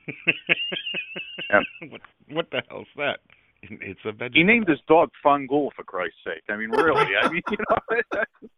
[1.50, 1.62] Yep.
[1.90, 2.00] what,
[2.30, 3.20] what the hell's that?
[3.62, 4.34] It's a vegetable.
[4.34, 6.42] He named his dog Fangul for Christ's sake.
[6.50, 7.06] I mean, really.
[7.22, 8.22] I mean, you know.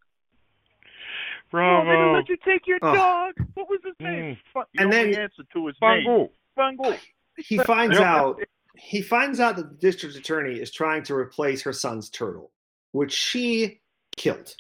[1.51, 1.85] Bravo.
[1.85, 2.95] Well, they didn't let you take your Oh.
[2.95, 3.35] dog.
[3.55, 4.35] What was his name?
[4.35, 4.39] Mm.
[4.53, 6.05] Fu- You And know then- the answer to his name.
[6.07, 6.31] Fangu.
[6.59, 6.99] Fangul.
[7.37, 8.41] He finds out
[8.77, 12.51] he finds out that the district attorney is trying to replace her son's turtle,
[12.93, 13.81] which she
[14.17, 14.55] killed.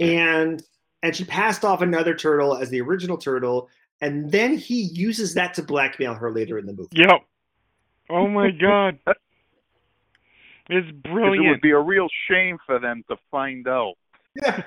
[0.00, 0.62] And
[1.02, 3.68] and she passed off another turtle as the original turtle,
[4.00, 6.88] and then he uses that to blackmail her later in the movie.
[6.92, 7.22] Yep.
[8.10, 8.98] Oh my god.
[10.68, 13.94] It's 'Cause It would be a real shame for them to find out.
[14.34, 14.62] Yeah.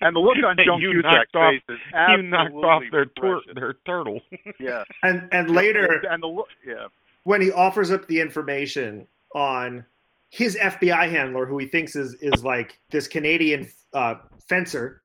[0.00, 1.78] And the look on John You Cusack's knocked off- face is
[2.10, 4.20] you knocked off their tur- their turtle.
[4.58, 4.84] Yeah.
[5.02, 6.86] And and later And the look, yeah.
[7.24, 9.84] when he offers up the information on
[10.30, 14.14] his FBI handler, who he thinks is is like this Canadian uh,
[14.48, 15.02] fencer,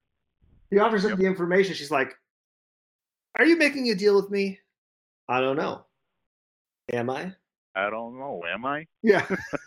[0.72, 1.20] he offers up Yep.
[1.20, 1.74] the information.
[1.74, 2.14] She's like,
[3.38, 4.60] "Are you making a deal with me?"
[5.28, 5.84] I don't know.
[6.94, 7.34] Am I?
[7.76, 8.42] I don't know.
[8.50, 8.88] Am I?
[9.04, 9.26] Yeah.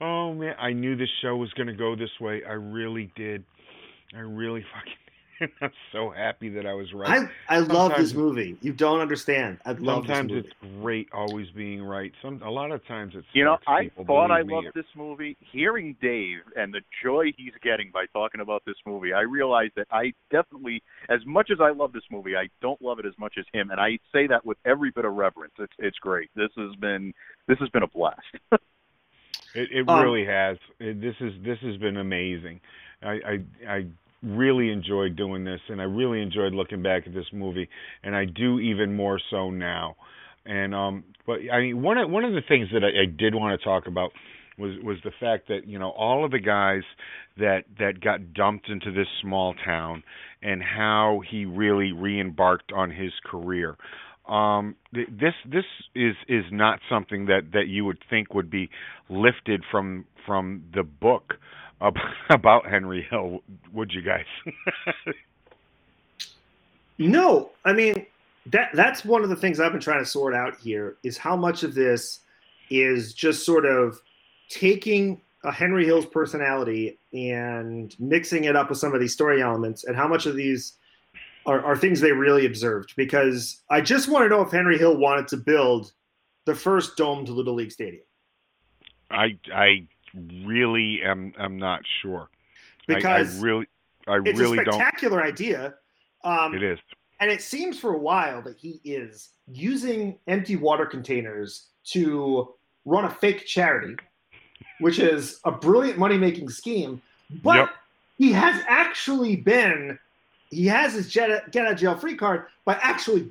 [0.00, 2.42] Oh man, I knew this show was going to go this way.
[2.48, 3.44] I really did.
[4.14, 4.94] I really fucking.
[5.62, 7.26] I'm so happy that I was right.
[7.48, 8.56] I I love this movie.
[8.60, 9.58] You don't understand.
[9.64, 10.48] I love Sometimes this movie.
[10.48, 12.12] it's great always being right.
[12.20, 14.54] Some a lot of times it's You know, I people, thought I believe me.
[14.56, 15.38] loved this movie.
[15.40, 19.86] Hearing Dave and the joy he's getting by talking about this movie, I realized that
[19.90, 23.34] I definitely, as much as I love this movie, I don't love it as much
[23.38, 25.54] as him, and I say that with every bit of reverence.
[25.58, 26.28] It's it's great.
[26.36, 27.14] This has been
[27.48, 28.20] this has been a blast.
[29.54, 30.56] It, it Um, really has.
[30.78, 32.60] It, this is this has been amazing.
[33.02, 33.38] I, I
[33.68, 33.86] I
[34.22, 37.68] really enjoyed doing this, and I really enjoyed looking back at this movie,
[38.02, 39.96] and I do even more so now.
[40.46, 43.34] And um, but I mean, one of one of the things that I, I did
[43.34, 44.12] want to talk about
[44.58, 46.82] was was the fact that you know all of the guys
[47.38, 50.02] that that got dumped into this small town,
[50.42, 53.76] and how he really re-embarked on his career
[54.30, 55.64] um th- this this
[55.94, 58.70] is is not something that that you would think would be
[59.08, 61.34] lifted from from the book
[61.80, 61.96] ab-
[62.30, 63.40] about Henry Hill
[63.72, 64.26] would you guys?
[67.00, 68.06] No, I mean
[68.46, 71.34] that that's one of the things I've been trying to sort out here is how
[71.34, 72.20] much of this
[72.68, 74.00] is just sort of
[74.50, 79.84] taking a Henry Hill's personality and mixing it up with some of these story elements,
[79.84, 80.74] and how much of these
[81.50, 82.94] are, are things they really observed.
[82.96, 85.92] Because I just want to know if Henry Hill wanted to build
[86.46, 88.04] the first domed Little League stadium.
[89.10, 89.86] I I
[90.44, 92.30] really am am not sure
[92.86, 93.66] Because I, really
[94.06, 95.74] I it's really a don't spectacular idea.
[96.24, 96.78] Um, it is
[97.20, 103.04] And it seems for a while that he is using empty water containers to run
[103.04, 103.96] a fake charity,
[104.78, 107.02] which is a brilliant money making scheme.
[107.42, 107.68] But Yep.
[108.18, 109.98] he has actually been,
[110.50, 113.30] he has his get, get out of jail free card by actually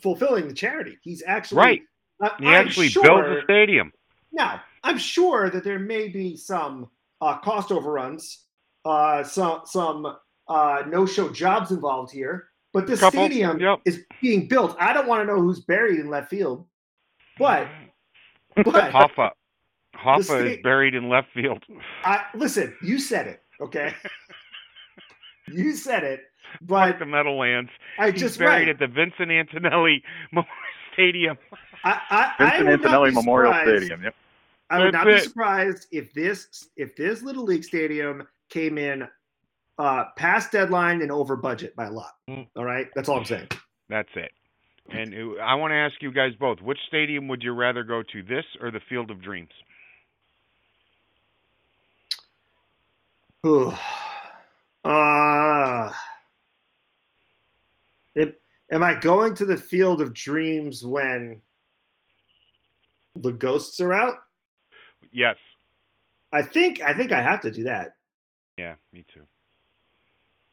[0.00, 0.98] fulfilling the charity.
[1.02, 1.58] He's actually.
[1.58, 1.82] Right.
[2.20, 3.92] I- he I'm actually sure, built a stadium
[4.30, 6.88] Now, I'm sure that there may be some
[7.20, 8.44] uh, cost overruns,
[8.84, 10.16] uh, some some
[10.48, 13.80] uh, no-show jobs involved here, but this Couple, stadium yep.
[13.84, 14.76] is being built.
[14.78, 16.66] I don't want to know who's buried in left field,
[17.38, 17.68] but
[18.56, 19.30] but Hoffa
[19.96, 21.62] Hoffa is buried in left field
[22.04, 23.94] I, listen, you said it, okay?
[25.52, 26.20] you said it,
[26.68, 28.68] like but the Meadowlands I he's just buried right.
[28.68, 30.48] at the Vincent Antonelli Memorial
[30.92, 31.38] Stadium
[31.84, 34.02] I, I, I Vincent would not Antonelli be Memorial surprised- Stadium.
[34.04, 34.14] Yep.
[34.70, 35.22] I would That's not be it.
[35.24, 39.06] surprised if this if this little league stadium came in
[39.78, 42.12] uh, past deadline and over budget by a lot.
[42.30, 42.46] Mm.
[42.56, 43.48] All right, that's all I'm saying.
[43.90, 44.30] That's it.
[44.90, 48.02] And it, I want to ask you guys both: which stadium would you rather go
[48.02, 49.50] to, this or the Field of Dreams?
[54.86, 54.90] Ooh.
[54.90, 55.92] Uh,
[58.14, 61.40] it, am I going to the Field of Dreams when
[63.16, 64.16] the ghosts are out?
[65.12, 65.36] Yes.
[66.32, 67.96] I think I think I have to do that.
[68.56, 69.22] Yeah, me too.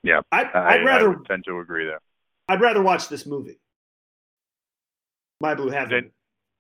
[0.03, 1.99] Yeah, I'd, I, I'd rather I would tend to agree there.
[2.47, 3.59] I'd rather watch this movie,
[5.41, 6.11] My Blue Heaven,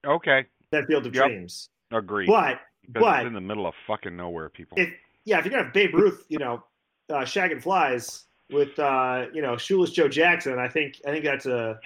[0.05, 1.25] Okay, That Field of Yep.
[1.25, 1.69] Dreams.
[1.91, 2.27] Agree.
[2.27, 4.77] But because but- it's in the middle of fucking nowhere, people.
[4.79, 4.89] if
[5.25, 6.63] yeah, if you're gonna have Babe Ruth, you know,
[7.09, 11.45] uh, shagging flies with uh, you know shoeless Joe Jackson, I think I think that's
[11.45, 11.79] a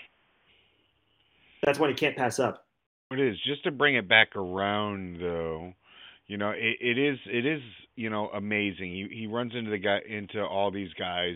[1.64, 2.66] that's one you can't pass up.
[3.12, 5.74] It is just to bring it back around, though.
[6.28, 7.62] You know, it, it is it is
[7.96, 8.92] you know amazing.
[8.92, 11.36] He he runs into the guy into all these guys,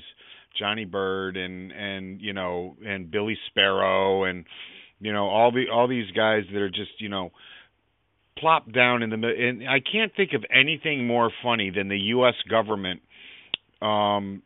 [0.58, 4.46] Johnny Bird and and you know and Billy Sparrow and
[5.00, 7.32] you know all the all these guys that are just you know
[8.38, 9.16] plopped down in the.
[9.16, 12.36] And I can't think of anything more funny than the U.S.
[12.50, 13.02] government.
[13.82, 14.42] Um,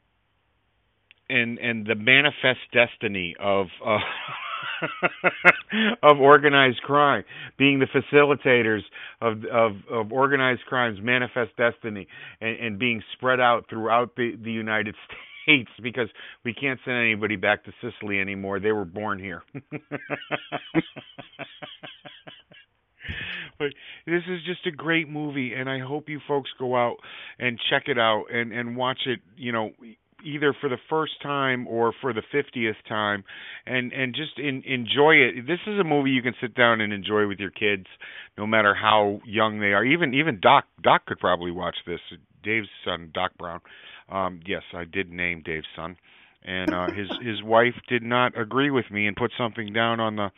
[1.30, 3.98] and and the manifest destiny of uh,
[6.04, 7.24] of organized crime
[7.58, 8.82] being the facilitators
[9.22, 12.08] of of of organized crime's manifest destiny
[12.42, 14.96] and, and being spread out throughout the the United
[15.44, 16.10] States because
[16.46, 18.60] we can't send anybody back to Sicily anymore.
[18.60, 19.44] They were born here
[23.60, 23.70] but
[24.06, 26.98] this is just a great movie and I hope you folks go out
[27.40, 29.72] and check it out and and watch it you know
[30.24, 33.24] either for the first time or for the 50th time
[33.66, 35.48] and and just in, enjoy it.
[35.48, 37.86] This is a movie you can sit down and enjoy with your kids
[38.38, 39.84] no matter how young they are.
[39.84, 42.00] Even even doc doc could probably watch this.
[42.44, 43.62] Dave's son doc brown.
[44.10, 45.98] Um yes i did name dave's son.
[46.44, 50.16] And uh his his wife did not agree with me and put something down on
[50.16, 50.32] the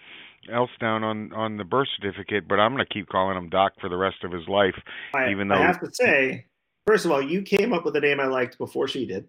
[0.51, 3.73] else down on on the birth certificate but i'm going to keep calling him doc
[3.79, 4.75] for the rest of his life
[5.15, 6.45] I, Even I have to say,
[6.87, 9.27] first of all, you came up with a name I liked before she did.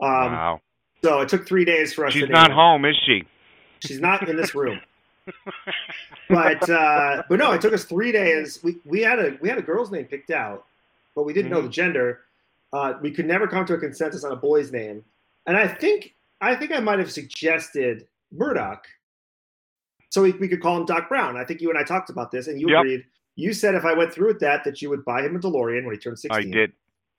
[0.00, 0.60] Um, wow
[1.02, 2.12] So it took three days for us.
[2.12, 3.24] she's to not home is she
[3.80, 4.80] She's not in this room.
[6.28, 8.62] but uh, but no, it took us three days.
[8.62, 10.66] We we had a we had a girl's name picked out,
[11.16, 11.64] but we didn't know Mhm.
[11.64, 12.20] the gender.
[12.72, 15.04] Uh, we could never come to a consensus on a boy's name,
[15.46, 18.84] and I think I think I might have suggested Murdoch,
[20.10, 21.36] so we, we could call him Doc Brown.
[21.36, 22.80] I think you and I talked about this, and you Yep.
[22.80, 23.04] agreed.
[23.36, 25.84] You said if I went through with that, that you would buy him a DeLorean
[25.84, 26.48] when he turned sixteen.
[26.48, 26.72] I did,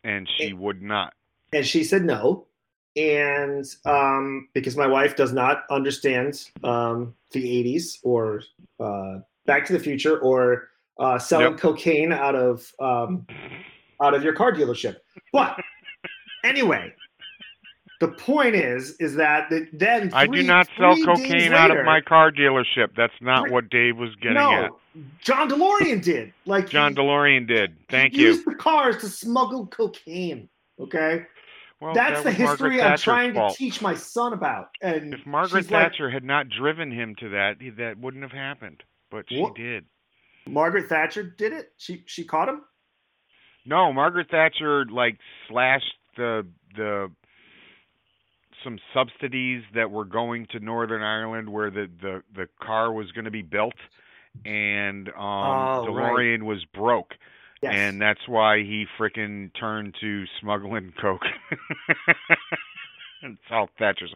[0.03, 1.13] and she would not.
[1.53, 2.45] and she said no
[2.95, 8.43] and um, because my wife does not understand um, the 80s or
[8.79, 10.69] uh, back to the future or
[10.99, 11.59] uh, selling Yep.
[11.59, 13.25] cocaine out of um,
[14.01, 14.97] out of your car dealership
[15.31, 15.59] but
[16.43, 16.93] anyway
[18.05, 21.85] the point is is that the, then I do not sell three cocaine out of
[21.85, 22.89] my car dealership.
[22.97, 24.71] That's not Three- what Dave was getting no at.
[25.21, 27.75] john delorean did like John he- DeLorean did.
[27.89, 28.27] Thank he you.
[28.27, 30.49] used the cars to smuggle cocaine
[30.79, 31.25] okay
[31.79, 33.53] Well, that's that the history i'm trying fault.
[33.53, 37.15] to teach my son about and If Margaret she's like, Thatcher had not driven him
[37.21, 38.83] to that, that wouldn't have happened.
[39.09, 39.55] But she What?
[39.55, 39.85] did.
[40.47, 41.71] Margaret Thatcher did it.
[41.77, 42.61] She she caught him.
[43.65, 46.45] No, Margaret Thatcher like slashed the
[46.75, 47.09] the
[48.63, 53.25] some subsidies that were going to Northern Ireland where the the the car was going
[53.25, 53.73] to be built
[54.45, 56.11] and um Oh, right.
[56.13, 57.13] DeLorean was broke
[57.61, 57.73] Yes.
[57.75, 61.21] and that's why he frickin' turned to smuggling coke.
[63.23, 64.13] it's all Thatcher's.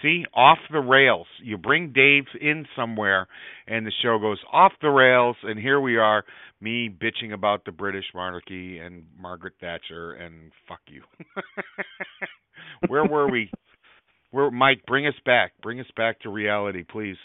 [0.00, 1.26] See, off the rails.
[1.42, 3.28] You bring Dave in somewhere,
[3.66, 6.24] and the show goes off the rails, and here we are,
[6.60, 11.02] me bitching about the British monarchy and Margaret Thatcher, and fuck you.
[12.88, 13.50] Where were we?
[14.36, 14.82] Where Mike?
[14.86, 15.52] Bring us back.
[15.62, 17.16] Bring us back to reality, please.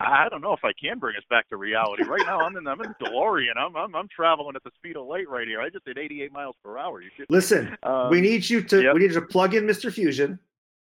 [0.00, 2.04] I don't know if I can bring us back to reality.
[2.04, 3.54] Right now, I'm in I'm in DeLorean.
[3.54, 5.60] I'm I'm I'm traveling at the speed of light right here.
[5.60, 7.02] I just did 88 miles per hour.
[7.02, 7.26] You should.
[7.28, 8.94] Listen, Um, we need you to yep.
[8.94, 9.92] we need you to plug in Mr.
[9.92, 10.38] Fusion,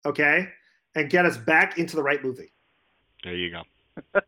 [0.06, 0.50] okay,
[0.94, 2.54] and get us back into the right movie.
[3.24, 3.64] There you go.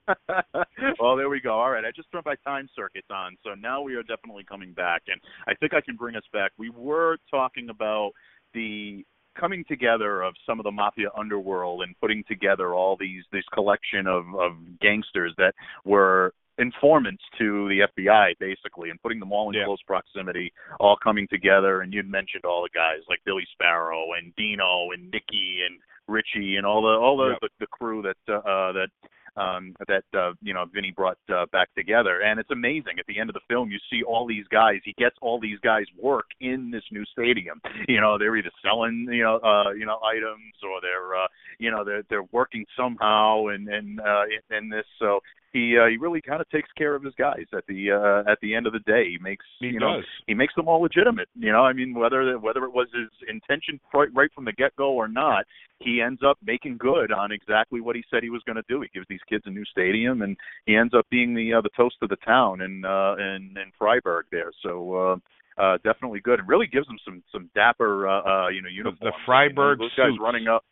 [1.00, 1.54] well, there we go.
[1.54, 4.74] All right, I just turned my time circuits on, so now we are definitely coming
[4.74, 6.52] back, and I think I can bring us back.
[6.58, 8.14] We were talking about
[8.56, 9.06] the
[9.40, 14.08] coming together of some of the mafia underworld and putting together all these this collection
[14.08, 15.54] of of gangsters that
[15.86, 19.66] were informants to the FBI basically and putting them all in Yeah.
[19.66, 24.36] close proximity all coming together and you'd mentioned all the guys like Billy Sparrow and
[24.36, 27.40] Dino and Nicky and Richie and all the all the Yep.
[27.42, 28.90] the, the crew that uh, uh that
[29.36, 33.00] um, that uh, you know Vinny brought uh, back together, and it's amazing.
[33.00, 34.80] At the end of the film, you see all these guys.
[34.84, 37.62] He gets all these guys work in this new stadium.
[37.86, 41.28] You know, they're either selling you know uh, you know items or they're uh,
[41.60, 44.24] you know they're they're working somehow and and uh,
[44.58, 44.86] in, this.
[45.00, 45.20] So
[45.54, 48.40] he uh, he really kind of takes care of his guys at the uh, at
[48.42, 49.06] the end of the day.
[49.12, 50.06] He makes He you know does.
[50.28, 51.30] he makes them all legitimate.
[51.36, 54.76] You know, I mean whether whether it was his intention right, right from the get
[54.76, 55.46] go or not,
[55.80, 58.82] he ends up making good on exactly what he said he was going to do.
[58.82, 60.36] He gives these kids a new stadium, and
[60.66, 63.72] he ends up being the uh, the toast of the town in uh, in in
[63.78, 64.52] Freiburg there.
[64.64, 64.96] So.
[64.96, 65.16] Uh,
[65.56, 66.40] uh, definitely good.
[66.40, 68.98] It really gives them some some dapper, uh, uh, you know, uniforms.
[69.02, 70.20] the Freiburg you know, those guys suits.
[70.20, 70.66] running up,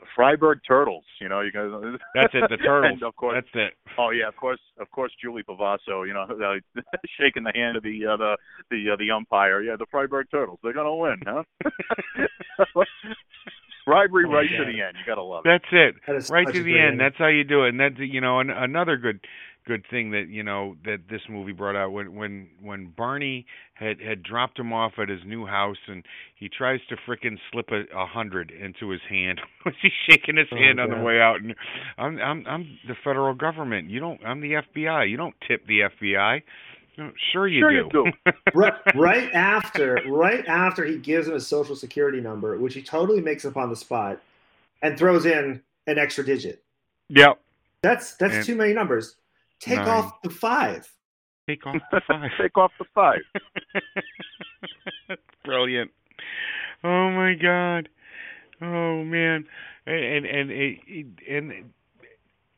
[0.00, 1.04] the Freiburg Turtles.
[1.20, 1.70] You know, you guys.
[2.14, 2.44] That's it.
[2.50, 2.94] The turtles.
[2.94, 3.74] and of course, That's it.
[3.98, 6.82] Oh yeah, of course, of course, Julie Bovasso, you know, uh,
[7.20, 8.36] shaking the hand of the uh, the
[8.70, 9.62] the uh, the umpire.
[9.62, 11.42] Yeah, the Freiburg Turtles, they're gonna win, huh?
[13.86, 14.58] Bribery Oh, right yeah.
[14.58, 14.96] to the end.
[14.98, 15.48] You gotta love it.
[15.48, 15.94] That's it.
[16.06, 17.00] That is right to the great end.
[17.00, 17.70] That's how you do it.
[17.70, 19.20] And that's you know an, another good
[19.70, 24.00] good thing that you know that this movie brought out when when when Barney had
[24.00, 26.04] had dropped him off at his new house and
[26.34, 29.40] he tries to frickin' slip a, a hundred into his hand.
[29.64, 31.40] Was he shaking his Oh, hand on the way out?
[31.40, 31.54] And
[31.98, 33.88] I'm I'm I'm the federal government.
[33.90, 34.20] You don't.
[34.26, 35.08] I'm the FBI.
[35.08, 36.42] You don't tip the FBI.
[37.32, 37.76] Sure you Sure do.
[37.76, 37.88] you
[38.26, 38.32] do.
[38.54, 43.20] right, right after right after he gives him his social security number, which he totally
[43.20, 44.20] makes up on the spot,
[44.82, 46.60] and throws in an extra digit.
[47.08, 47.38] yep.
[47.82, 49.14] That's that's And- too many numbers.
[49.60, 49.88] Take Nine.
[49.88, 50.88] off the five.
[51.48, 52.30] Take off the five.
[52.40, 53.20] Take off the five.
[55.44, 55.90] Brilliant.
[56.82, 57.88] Oh my god.
[58.62, 59.44] Oh man.
[59.86, 61.72] And and and, eh, and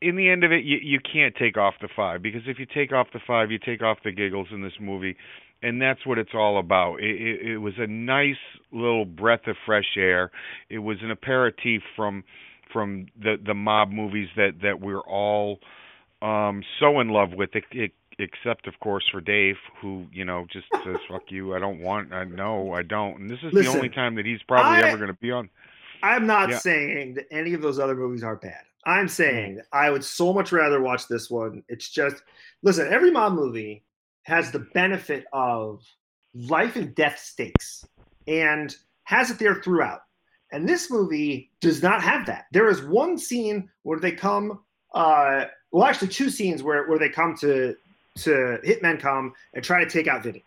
[0.01, 2.65] in the end of it, you you can't take off the five because if you
[2.65, 5.15] take off the five, you take off the giggles in this movie,
[5.61, 6.97] and that's what it's all about.
[6.97, 8.35] It, it, it was a nice
[8.71, 10.31] little breath of fresh air.
[10.69, 12.23] It was an aperitif from
[12.71, 15.59] from the the mob movies that that we're all
[16.23, 17.55] um so in love with.
[17.55, 21.59] It, it, except of course for Dave, who you know just says "fuck you," I
[21.59, 23.19] don't want, I no, I don't.
[23.21, 25.31] And this is Listen, the only time that he's probably I- ever going to be
[25.31, 25.49] on.
[26.01, 26.57] I'm not Yeah.
[26.57, 28.61] saying that any of those other movies are bad.
[28.85, 29.11] I'm Mm.
[29.11, 31.63] saying I would so much rather watch this one.
[31.69, 32.21] It's just
[32.61, 33.83] listen, every mob movie
[34.23, 35.81] has the benefit of
[36.33, 37.85] life and death stakes
[38.27, 40.01] and has it there throughout.
[40.51, 42.45] And this movie does not have that.
[42.51, 44.59] There is one scene where they come
[44.93, 47.75] uh well actually two scenes where where they come to
[48.15, 50.43] to hitmen come and try to take out Vinny.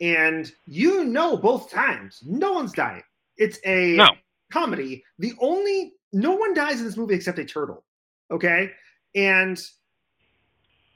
[0.00, 3.02] And you know both times no one's dying.
[3.36, 4.08] It's a No.
[4.50, 5.04] comedy.
[5.18, 7.84] The only no one dies in this movie except a turtle.
[8.30, 8.72] Okay,
[9.14, 9.62] and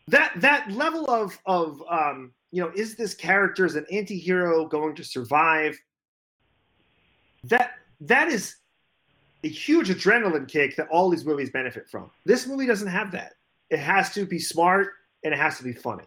[0.09, 4.95] that that level of of um, you know is this character as an anti-hero going
[4.97, 5.79] to survive?
[7.45, 8.57] That that is
[9.45, 12.11] a huge adrenaline kick that all these movies benefit from.
[12.25, 13.35] This movie doesn't have that.
[13.71, 14.89] It has to be smart
[15.25, 16.05] and it has to be funny.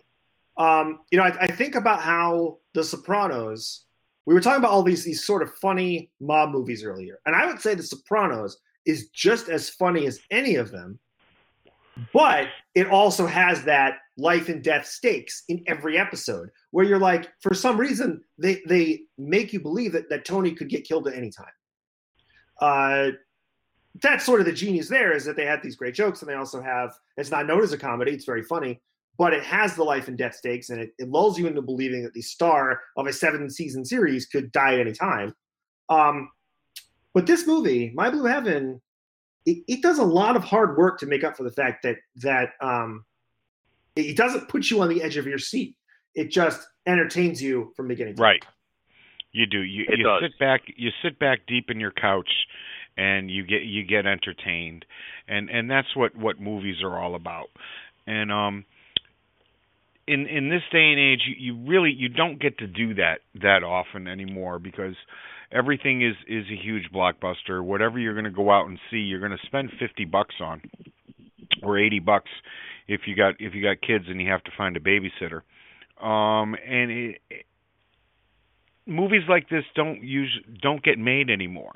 [0.58, 3.86] Um, you know, I, I think about how The Sopranos
[4.26, 7.46] we were talking about all these these sort of funny mob movies earlier, and I
[7.46, 11.00] would say The Sopranos is just as funny as any of them,
[12.14, 17.32] but it also has that life and death stakes in every episode, where you're like,
[17.42, 21.16] for some reason, they they make you believe that that Tony could get killed at
[21.16, 21.46] any time.
[22.60, 23.10] Uh,
[24.02, 26.36] that's sort of the genius there is that they had these great jokes, and they
[26.36, 28.82] also have it's not known as a comedy; it's very funny,
[29.18, 32.04] but it has the life and death stakes and it, it lulls you into believing
[32.04, 35.34] that the star of a seven season series could die at any time.
[35.90, 36.30] Um,
[37.14, 38.82] but this movie, My Blue Heaven,
[39.46, 41.98] it, it does a lot of hard work to make up for the fact that
[42.18, 43.06] that um,
[43.96, 45.76] it, it doesn't put you on the edge of your seat.
[46.14, 48.44] It just entertains you from beginning to Right.
[49.32, 49.60] You do.
[49.62, 50.22] You It you does.
[50.24, 52.30] sit back you sit back deep in your couch
[52.98, 54.86] and you get you get entertained.
[55.28, 57.48] And and that's what what movies are all about.
[58.08, 58.66] And um
[60.08, 63.20] in in this day and age you, you really you don't get to do that
[63.42, 64.96] that often anymore because
[65.52, 67.64] everything is is a huge blockbuster.
[67.64, 70.62] Whatever you're going to go out and see, you're going to spend 50 bucks on
[71.64, 72.30] or 80 bucks
[72.88, 75.42] if you got if you got kids and you have to find a babysitter.
[76.04, 77.46] Um and it, it
[78.86, 81.74] movies like this don't use don't get made anymore.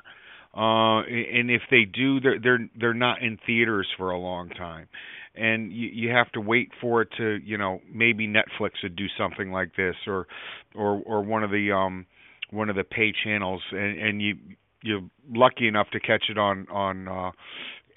[0.56, 4.88] Uh, and if they do, they're they're they're not in theaters for a long time,
[5.36, 9.06] and you you have to wait for it to you know maybe Netflix would do
[9.16, 10.26] something like this or
[10.74, 12.04] or or one of the um
[12.50, 14.34] one of the pay channels, and and you
[14.82, 17.30] you're lucky enough to catch it on on uh,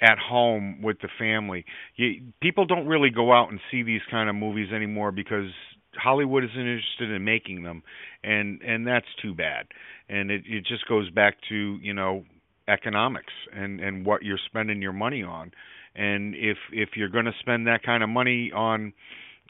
[0.01, 1.66] at home with the family.
[1.95, 5.49] You, people don't really go out and see these kind of movies anymore because
[5.95, 7.84] Hollywood isn't interested in making them,
[8.24, 9.68] and and that's too bad.
[10.10, 12.26] And it it just goes back to you know
[12.68, 15.51] economics and and what you're spending your money on,
[15.95, 18.93] And if if you're going to spend that kind of money on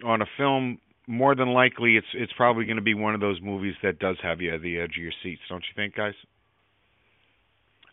[0.04, 3.40] on a film, more than likely it's it's probably going to be one of those
[3.42, 6.14] movies that does have you at the edge of your seats, don't you think, guys?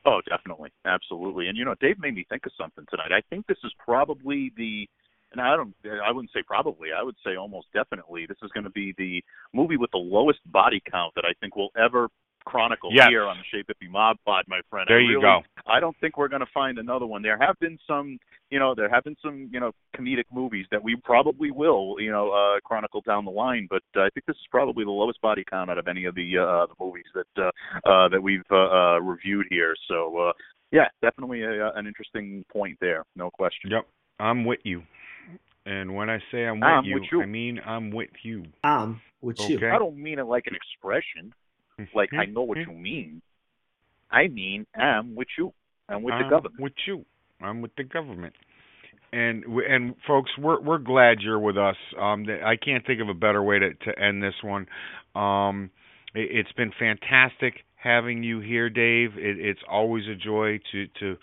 [0.06, 1.48] Oh, definitely, absolutely.
[1.48, 3.12] And you know, Dave made me think of something tonight.
[3.12, 4.88] I think this is probably the
[5.32, 8.64] and I don't I wouldn't say probably, I would say almost definitely this is going
[8.64, 12.08] to be the movie with the lowest body count that I think will ever
[12.44, 13.08] chronicle yes.
[13.08, 14.86] here on the Chez Bippy Mob Pod, my friend.
[14.88, 15.42] There I you go.
[15.66, 17.22] I don't think we're going to find another one.
[17.22, 18.18] There have been some,
[18.50, 22.10] you know, there have been some, you know, comedic movies that we probably will, you
[22.10, 23.66] know, uh, chronicle down the line.
[23.68, 26.14] But uh, I think this is probably the lowest body count out of any of
[26.14, 29.74] the uh, the movies that uh, uh, that we've uh, uh, reviewed here.
[29.88, 30.32] So uh,
[30.72, 33.70] yeah, definitely a, an interesting point there, no question.
[33.70, 33.86] Yep,
[34.18, 34.82] I'm with you.
[35.66, 37.22] And when I say I'm with, I'm you, with you.
[37.22, 38.44] I mean I'm with you.
[38.64, 39.56] Um, with you.
[39.56, 39.70] Okay.
[39.70, 41.32] I don't mean it like an expression,
[41.94, 43.22] like I know what you mean.
[44.10, 45.52] I mean I'm with you.
[45.88, 46.60] I'm with I'm the government.
[46.60, 47.04] With you.
[47.40, 48.34] I'm with the government.
[49.12, 51.76] And and folks, we're we're glad you're with us.
[52.00, 54.66] Um, I can't think of a better way to to end this one.
[55.16, 55.70] Um,
[56.14, 59.16] it, it's been fantastic having you here, Dave.
[59.16, 61.16] It, it's always a joy to to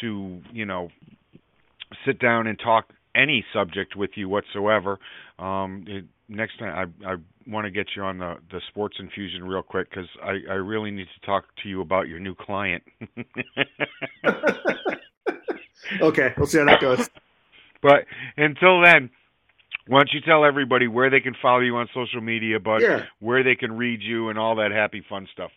[0.00, 0.90] to you know
[2.04, 4.98] sit down and talk any subject with you whatsoever.
[5.38, 7.16] Um, it, next time, I I
[7.46, 10.90] want to get you on the the sports infusion real quick because I I really
[10.90, 12.82] need to talk to you about your new client.
[16.00, 17.10] Okay, we'll see how that goes.
[17.82, 18.06] But
[18.38, 19.10] until then,
[19.86, 23.04] why don't you tell everybody where they can follow you on social media, but Yeah.
[23.18, 25.50] where they can read you and all that happy fun stuff.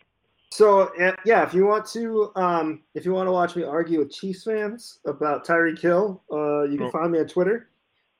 [0.50, 4.00] So uh, yeah, if you want to, um, if you want to watch me argue
[4.00, 6.90] with Chiefs fans about Tyreek Hill, uh, you can Oh.
[6.90, 7.70] find me on Twitter.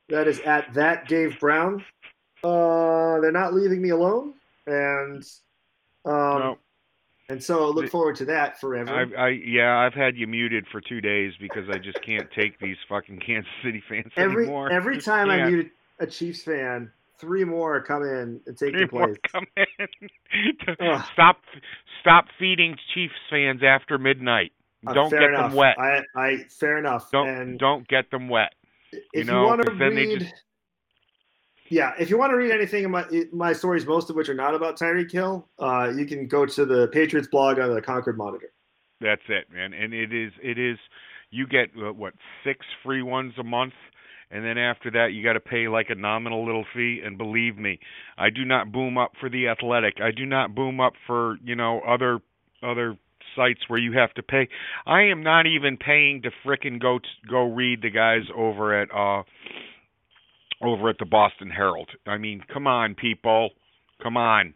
[0.09, 1.83] That is at that Dave Brown.
[2.43, 4.33] Uh, they're not leaving me alone,
[4.67, 5.23] and
[6.05, 6.57] um, No.
[7.29, 8.91] and so I look forward to that forever.
[9.17, 12.59] I, I yeah, I've had you muted for two days because I just can't take
[12.59, 14.71] these fucking Kansas City fans every anymore.
[14.71, 18.87] every Just time I mute a Chiefs fan, three more come in and take Three
[18.87, 19.17] place.
[19.31, 19.87] come in.
[21.13, 21.41] Stop,
[22.01, 24.53] stop feeding Chiefs fans after midnight.
[24.87, 25.49] Uh, Don't get enough.
[25.51, 25.75] them wet.
[25.77, 27.11] I, I fair enough.
[27.11, 28.53] Don't and don't get them wet.
[29.11, 30.33] if know, you want to then they read, just-
[31.69, 34.33] yeah, if you want to read anything in my my stories, most of which are
[34.33, 38.17] not about Tyreek Hill, uh, you can go to the Patriots blog on the Concord
[38.17, 38.51] Monitor.
[39.01, 39.73] That's it, man.
[39.73, 40.77] And it is it is
[41.31, 42.13] you get what
[42.43, 43.73] six free ones a month,
[44.31, 47.01] and then after that you got to pay like a nominal little fee.
[47.03, 47.79] And believe me,
[48.17, 50.01] I do not boom up for the athletic.
[50.01, 52.19] I do not boom up for you know other
[52.63, 52.97] other
[53.35, 54.49] sites where you have to pay.
[54.85, 58.89] I am not even paying to frickin' go t- go read the guys over at
[58.91, 59.23] uh
[60.61, 61.89] over at the Boston Herald.
[62.05, 63.51] I mean, come on, people,
[64.01, 64.53] come on.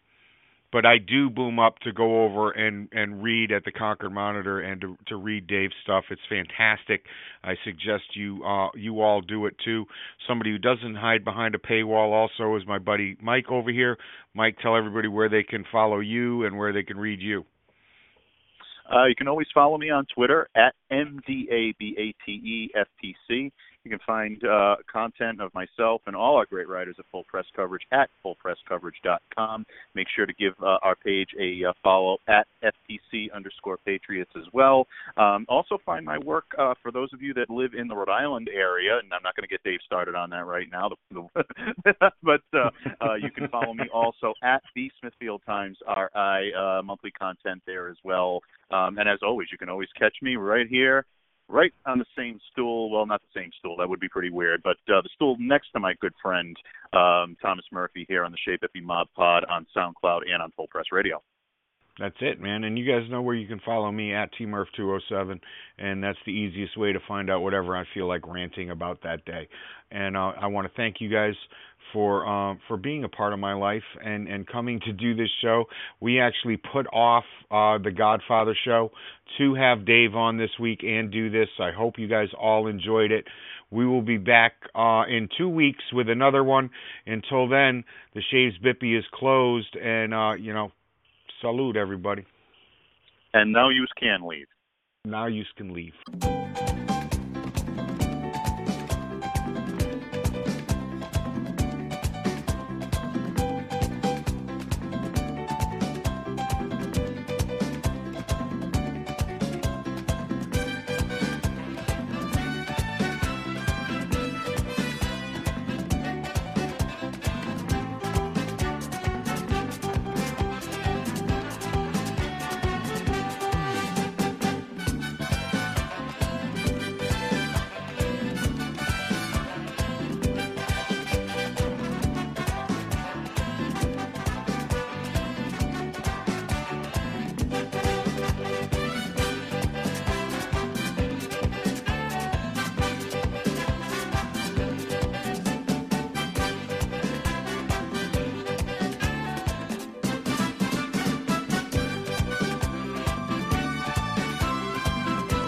[0.71, 4.59] But I do boom up to go over and and read at the Concord Monitor
[4.59, 6.05] and to to read Dave's stuff.
[6.09, 7.03] It's fantastic.
[7.43, 9.85] I suggest you uh you all do it too.
[10.27, 13.99] Somebody who doesn't hide behind a paywall also is my buddy Mike over here.
[14.33, 17.45] Mike, tell everybody where they can follow you and where they can read you.
[18.91, 23.51] Uh, you can always follow me on Twitter at MDABATEFTC.
[23.83, 27.43] You can find uh, content of myself and all our great writers at Full Press
[27.53, 29.65] Coverage at fullpresscoverage.com.
[29.93, 34.45] Make sure to give uh, our page a uh, follow at FTC underscore Patriots as
[34.53, 34.87] well.
[35.17, 38.09] Um, also, find my work uh, for those of you that live in the Rhode
[38.09, 41.27] Island area, and I'm not going to get Dave started on that right now, the,
[41.83, 42.69] the, but uh,
[43.01, 46.53] uh, you can follow me also at the Smithfield Times RI,
[46.85, 48.39] monthly content there as well.
[48.71, 51.05] Um, and as always, you can always catch me right here,
[51.47, 52.91] right on the same stool.
[52.91, 53.77] Well, not the same stool.
[53.77, 54.61] That would be pretty weird.
[54.63, 56.55] But uh, the stool next to my good friend
[56.93, 60.67] um, Thomas Murphy here on the Chez Bippy Mob Pod on SoundCloud and on Full
[60.67, 61.21] Press Radio.
[61.99, 62.63] That's it, man.
[62.63, 65.39] And you guys know where you can follow me at tmurph207,
[65.77, 69.25] and that's the easiest way to find out whatever I feel like ranting about that
[69.25, 69.47] day.
[69.91, 71.35] And uh, I want to thank you guys
[71.93, 75.29] for uh, for being a part of my life and and coming to do this
[75.43, 75.65] show.
[75.99, 78.91] We actually put off uh, the Godfather show
[79.37, 81.49] to have Dave on this week and do this.
[81.59, 83.25] I hope you guys all enjoyed it.
[83.69, 86.71] We will be back uh, in two weeks with another one.
[87.05, 87.83] Until then,
[88.15, 90.71] the Chez Bippy is closed, and uh, you know.
[91.43, 92.23] Salute, everybody.
[93.33, 94.47] And now you can leave.
[95.03, 95.91] Now you can leave.